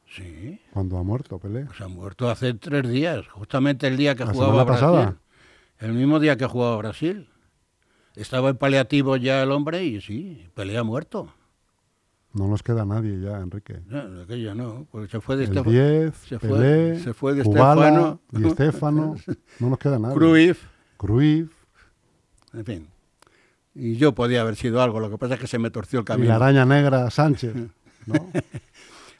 Sí. 0.09 0.59
¿Cuándo 0.71 0.97
ha 0.97 1.03
muerto 1.03 1.39
Pelé? 1.39 1.65
Pues 1.65 1.79
ha 1.79 1.87
muerto 1.87 2.29
hace 2.29 2.53
tres 2.53 2.87
días, 2.89 3.27
justamente 3.29 3.87
el 3.87 3.95
día 3.95 4.15
que 4.15 4.25
jugaba 4.25 4.65
Brasil. 4.65 4.85
Pasada? 4.85 5.17
El 5.79 5.93
mismo 5.93 6.19
día 6.19 6.35
que 6.35 6.45
jugaba 6.45 6.75
Brasil. 6.77 7.29
Estaba 8.15 8.49
en 8.49 8.57
paliativo 8.57 9.15
ya 9.15 9.43
el 9.43 9.51
hombre 9.51 9.85
y 9.85 10.01
sí, 10.01 10.49
Pelé 10.53 10.77
ha 10.77 10.83
muerto. 10.83 11.33
No 12.37 12.47
nos 12.47 12.61
queda 12.61 12.85
nadie 12.85 13.19
ya, 13.19 13.39
Enrique. 13.39 13.81
No, 13.87 14.21
aquella 14.21 14.53
no, 14.53 14.85
porque 14.91 15.09
se 15.09 15.19
fue 15.19 15.37
de 15.37 15.45
Estefano. 15.45 15.71
se, 15.71 16.39
fue, 16.39 16.99
se 16.99 17.13
fue 17.13 17.33
de 17.33 17.41
Estefano. 17.41 18.21
Y 18.31 18.45
Estefano. 18.45 19.15
No 19.59 19.69
nos 19.71 19.79
queda 19.79 19.97
nadie. 19.97 20.15
Cruyff. 20.15 20.63
Cruyff. 20.97 21.51
En 22.53 22.65
fin. 22.65 22.87
Y 23.73 23.95
yo 23.95 24.13
podía 24.13 24.41
haber 24.41 24.55
sido 24.55 24.81
algo, 24.83 24.99
lo 24.99 25.09
que 25.09 25.17
pasa 25.17 25.33
es 25.33 25.39
que 25.39 25.47
se 25.47 25.57
me 25.57 25.71
torció 25.71 25.99
el 25.99 26.05
camino. 26.05 26.25
Y 26.25 26.29
la 26.29 26.35
araña 26.35 26.65
negra 26.65 27.09
Sánchez, 27.09 27.55
¿no? 28.05 28.31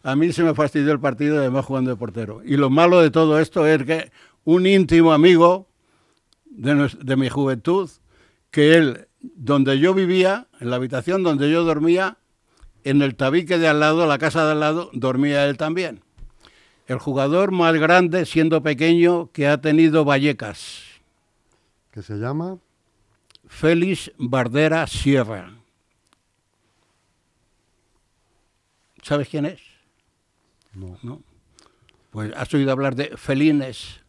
A 0.03 0.15
mí 0.15 0.31
se 0.31 0.43
me 0.43 0.53
fastidió 0.53 0.91
el 0.91 0.99
partido, 0.99 1.39
además 1.39 1.65
jugando 1.65 1.89
de 1.89 1.97
portero. 1.97 2.41
Y 2.45 2.55
lo 2.55 2.69
malo 2.69 3.01
de 3.01 3.09
todo 3.09 3.39
esto 3.39 3.65
es 3.65 3.83
que 3.83 4.11
un 4.43 4.67
íntimo 4.67 5.11
amigo 5.11 5.67
de, 6.45 6.89
de 7.01 7.15
mi 7.15 7.29
juventud, 7.29 7.89
que 8.51 8.77
él, 8.77 9.07
donde 9.21 9.79
yo 9.79 9.95
vivía, 9.95 10.47
en 10.59 10.69
la 10.69 10.75
habitación 10.75 11.23
donde 11.23 11.51
yo 11.51 11.63
dormía, 11.63 12.17
en 12.83 13.01
el 13.01 13.15
tabique 13.15 13.57
de 13.57 13.67
al 13.67 13.79
lado, 13.79 14.05
la 14.05 14.17
casa 14.17 14.45
de 14.45 14.51
al 14.53 14.59
lado, 14.59 14.89
dormía 14.93 15.45
él 15.45 15.57
también. 15.57 16.01
El 16.87 16.99
jugador 16.99 17.51
más 17.51 17.73
grande, 17.75 18.25
siendo 18.25 18.63
pequeño, 18.63 19.29
que 19.31 19.47
ha 19.47 19.59
tenido 19.59 20.05
Vallecas. 20.05 20.83
¿Qué 21.91 22.01
se 22.01 22.15
llama? 22.15 22.59
Félix 23.47 24.11
Bardera 24.17 24.87
Sierra. 24.87 25.53
¿Sabes 29.01 29.29
quién 29.29 29.45
es? 29.45 29.61
No. 30.73 30.97
¿No? 31.01 31.21
Pues 32.11 32.33
has 32.35 32.53
oído 32.53 32.71
hablar 32.71 32.95
de 32.95 33.15
Felines. 33.17 34.01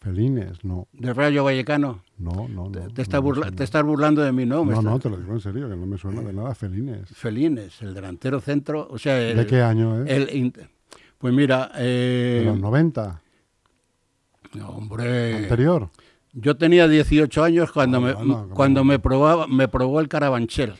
Felines, 0.00 0.64
no. 0.64 0.88
¿De 0.92 1.12
Rayo 1.12 1.44
Vallecano? 1.44 2.02
No, 2.20 2.46
no, 2.48 2.68
no. 2.68 2.88
Te, 2.92 3.02
estás 3.02 3.82
burlando 3.82 4.22
de 4.22 4.30
mí, 4.30 4.44
¿no? 4.44 4.64
No, 4.64 4.82
no, 4.82 4.98
te 4.98 5.08
lo 5.08 5.16
digo 5.16 5.32
en 5.32 5.40
serio, 5.40 5.68
que 5.68 5.76
no 5.76 5.86
me 5.86 5.96
suena 5.96 6.20
de 6.20 6.32
nada 6.32 6.54
Felines. 6.54 7.08
Felines, 7.08 7.80
el 7.80 7.94
delantero 7.94 8.40
centro, 8.40 8.86
o 8.90 8.98
sea... 8.98 9.14
¿De 9.14 9.46
qué 9.46 9.62
año 9.62 10.04
es? 10.04 10.10
El, 10.10 10.52
pues 11.18 11.32
mira... 11.32 11.72
Eh, 11.76 12.42
¿De 12.44 12.50
los 12.50 12.60
90? 12.60 13.22
No, 14.54 14.68
hombre... 14.68 15.36
¿Anterior? 15.36 15.88
Yo 16.32 16.56
tenía 16.56 16.86
18 16.86 17.42
años 17.42 17.72
cuando, 17.72 17.98
ah, 17.98 18.22
me, 18.22 18.54
cuando 18.54 18.84
me, 18.84 18.98
probaba, 18.98 19.46
me 19.46 19.66
probó 19.66 20.00
el 20.00 20.08
Carabanchel. 20.08 20.74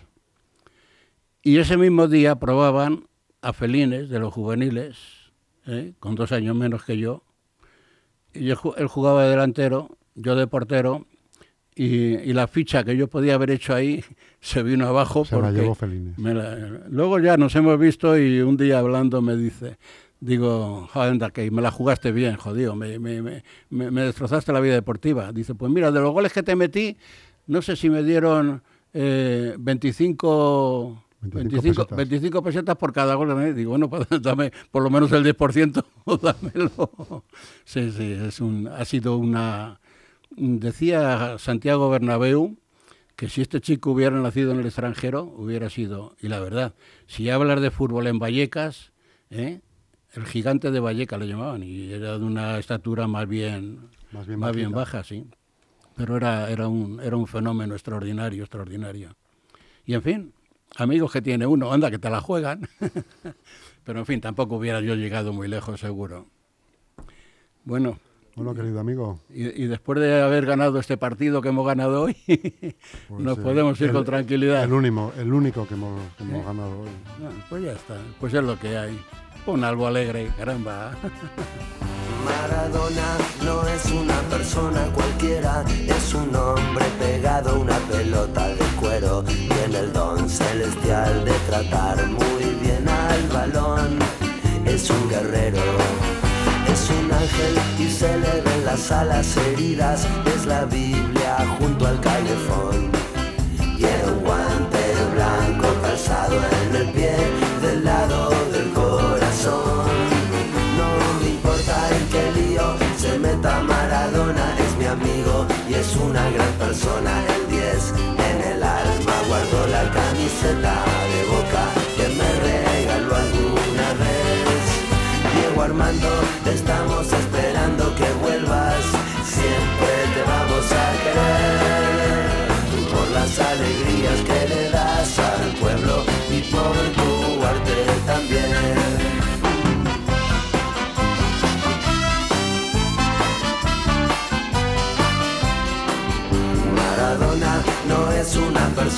Y 1.43 1.57
ese 1.57 1.77
mismo 1.77 2.07
día 2.07 2.37
probaban 2.37 3.09
a 3.43 3.53
Felines, 3.53 4.11
de 4.11 4.19
los 4.19 4.33
juveniles, 4.33 4.99
¿eh? 5.67 5.95
con 5.99 6.15
dos 6.15 6.33
años 6.33 6.55
menos 6.55 6.85
que 6.85 6.99
yo. 6.99 7.23
Y 8.33 8.51
él, 8.51 8.57
jugaba 8.57 9.25
de 9.25 9.31
delantero, 9.31 9.97
yo 10.15 10.37
de 10.37 10.47
portero, 10.47 11.07
y, 11.75 12.33
la 12.33 12.47
ficha 12.47 12.85
que 12.85 12.97
yo 12.97 13.09
podía 13.09 13.35
haber 13.35 13.51
hecho 13.51 13.75
ahí 13.75 14.05
se 14.41 14.63
vino 14.63 14.87
abajo. 14.87 15.25
Se 15.25 15.41
la 15.41 15.51
llevó 15.51 15.77
luego 16.89 17.19
ya 17.19 17.37
nos 17.37 17.55
hemos 17.57 17.79
visto 17.79 18.19
y 18.19 18.41
un 18.41 18.57
día 18.57 18.79
hablando 18.79 19.23
me 19.23 19.37
dice, 19.37 19.79
digo, 20.21 20.89
joder, 20.93 21.33
que 21.33 21.51
me 21.51 21.63
la 21.63 21.71
jugaste 21.71 22.13
bien, 22.13 22.37
jodido, 22.37 22.77
me, 22.77 22.99
me, 22.99 23.23
me, 23.23 23.43
me, 23.71 24.03
destrozaste 24.03 24.53
la 24.53 24.61
vida 24.61 24.75
deportiva. 24.75 25.33
Dice, 25.33 25.55
pues 25.55 25.73
mira, 25.73 25.91
de 25.91 26.01
los 26.01 26.13
goles 26.13 26.33
que 26.33 26.43
te 26.43 26.57
metí, 26.57 26.97
no 27.47 27.63
sé 27.63 27.77
si 27.77 27.89
me 27.91 28.03
dieron 28.03 28.63
eh, 28.93 29.55
25 29.59 31.05
25, 31.23 32.43
pesetas. 32.43 32.77
por 32.77 32.93
cada 32.93 33.15
gol. 33.15 33.55
Digo, 33.55 33.71
bueno, 33.71 33.91
pues 33.91 34.07
dame 34.23 34.53
por 34.71 34.83
lo 34.83 34.91
menos 34.91 35.13
el 35.13 35.25
10%, 35.25 35.85
dámelo. 36.23 37.25
Sí, 37.65 37.91
sí, 37.93 38.13
es 38.13 38.41
un, 38.41 38.69
ha 38.69 38.85
sido 38.85 39.17
una... 39.17 39.80
Decía 40.31 41.39
Santiago 41.39 41.91
Bernabéu 41.91 42.57
que 43.17 43.29
si 43.29 43.43
este 43.43 43.61
chico 43.61 43.91
hubiera 43.91 44.19
nacido 44.19 44.53
en 44.53 44.61
el 44.61 44.67
extranjero, 44.67 45.25
hubiera 45.25 45.69
sido, 45.69 46.17
y 46.21 46.29
la 46.29 46.41
verdad, 46.41 46.75
si 47.07 47.29
hablas 47.29 47.61
de 47.61 47.71
fútbol 47.71 48.07
en 48.07 48.19
Vallecas, 48.19 48.93
¿eh? 49.29 49.61
el 50.15 50.25
gigante 50.25 50.71
de 50.71 50.81
Vallecas 50.81 51.19
le 51.19 51.27
llamaban, 51.27 51.63
y 51.63 51.93
era 51.93 52.19
de 52.19 52.25
una 52.25 52.59
estatura 52.59 53.07
más 53.07 53.29
bien, 53.29 53.91
más 54.13 54.27
bien, 54.27 54.39
más 54.39 54.57
bien 54.57 54.73
baja, 54.73 55.05
sí. 55.05 55.27
Pero 55.97 56.17
era, 56.17 56.49
era, 56.49 56.69
un, 56.69 56.99
era 57.01 57.17
un 57.17 57.27
fenómeno 57.27 57.75
extraordinario, 57.75 58.43
extraordinario. 58.43 59.15
Y 59.85 59.93
en 59.93 60.03
fin, 60.03 60.35
amigos 60.77 61.13
que 61.13 61.21
tiene 61.21 61.47
uno, 61.47 61.73
anda, 61.73 61.91
que 61.91 61.99
te 61.99 62.09
la 62.09 62.23
juegan. 62.23 62.67
Pero 63.85 63.99
en 63.99 64.07
fin, 64.07 64.21
tampoco 64.23 64.57
hubiera 64.57 64.81
yo 64.81 64.95
llegado 64.95 65.33
muy 65.33 65.49
lejos, 65.49 65.81
seguro. 65.81 66.27
Bueno. 67.65 67.99
Bueno, 68.43 68.55
querido 68.55 68.81
amigo. 68.81 69.21
Y, 69.29 69.67
después 69.67 70.01
de 70.01 70.23
haber 70.23 70.47
ganado 70.47 70.79
este 70.79 70.97
partido 70.97 71.43
que 71.43 71.51
hemos 71.51 71.67
ganado 71.67 72.05
hoy, 72.05 72.17
pues 73.09 73.21
nos 73.21 73.39
podemos 73.39 73.79
ir 73.83 73.93
con 73.93 74.03
tranquilidad. 74.07 74.65
El, 74.65 74.73
único, 74.73 75.13
el 75.19 75.31
único 75.31 75.69
que 75.69 75.75
hemos, 75.75 76.01
ganado 76.19 76.81
hoy. 76.81 76.89
pues 77.51 77.63
ya 77.63 77.73
está, 77.73 77.99
pues 78.19 78.33
es 78.33 78.43
lo 78.43 78.59
que 78.59 78.79
hay. 78.79 78.99
Un 79.45 79.63
algo 79.63 79.87
alegre, 79.87 80.31
caramba. 80.39 80.93
Maradona 82.25 83.19
no 83.45 83.69
es 83.69 83.85
una 83.93 84.19
persona 84.31 84.91
cualquiera, 84.95 85.63
es 85.87 86.15
un 86.15 86.35
hombre 86.35 86.87
pegado 86.99 87.51
a 87.51 87.59
una 87.59 87.77
pelota 87.91 88.49
de 88.49 88.65
cuero. 88.81 89.23
Tiene 89.23 89.81
el 89.81 89.93
don 89.93 90.31
celestial 90.31 91.27
de 91.27 91.33
tratar 91.47 92.07
muy 92.07 92.45
bien 92.63 92.89
al 92.89 93.29
balón. 93.29 93.99
Es 94.65 94.89
un 94.89 95.11
guerrero, 95.11 95.61
es 96.73 96.91
un 96.91 97.13
ángel 97.13 97.59
y 97.79 97.91
se 97.91 98.19
le 98.19 98.41
ven 98.43 98.65
las 98.65 98.91
alas 98.93 99.37
heridas. 99.37 100.07
Es 100.35 100.47
la 100.47 100.65
Biblia 100.65 101.37
junto 101.59 101.87
al 101.87 102.01
calefón. 102.01 103.00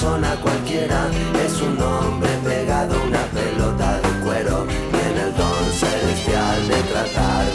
Persona 0.02 0.34
cualquiera, 0.42 1.08
es 1.46 1.62
un 1.62 1.80
hombre 1.80 2.28
pegado 2.42 2.92
a 2.92 3.04
una 3.04 3.24
pelota 3.26 4.00
de 4.00 4.24
cuero. 4.24 4.66
Tiene 4.66 5.22
el 5.28 5.36
don 5.36 5.64
celestial 5.72 6.68
de 6.68 6.82
tratar 6.90 7.51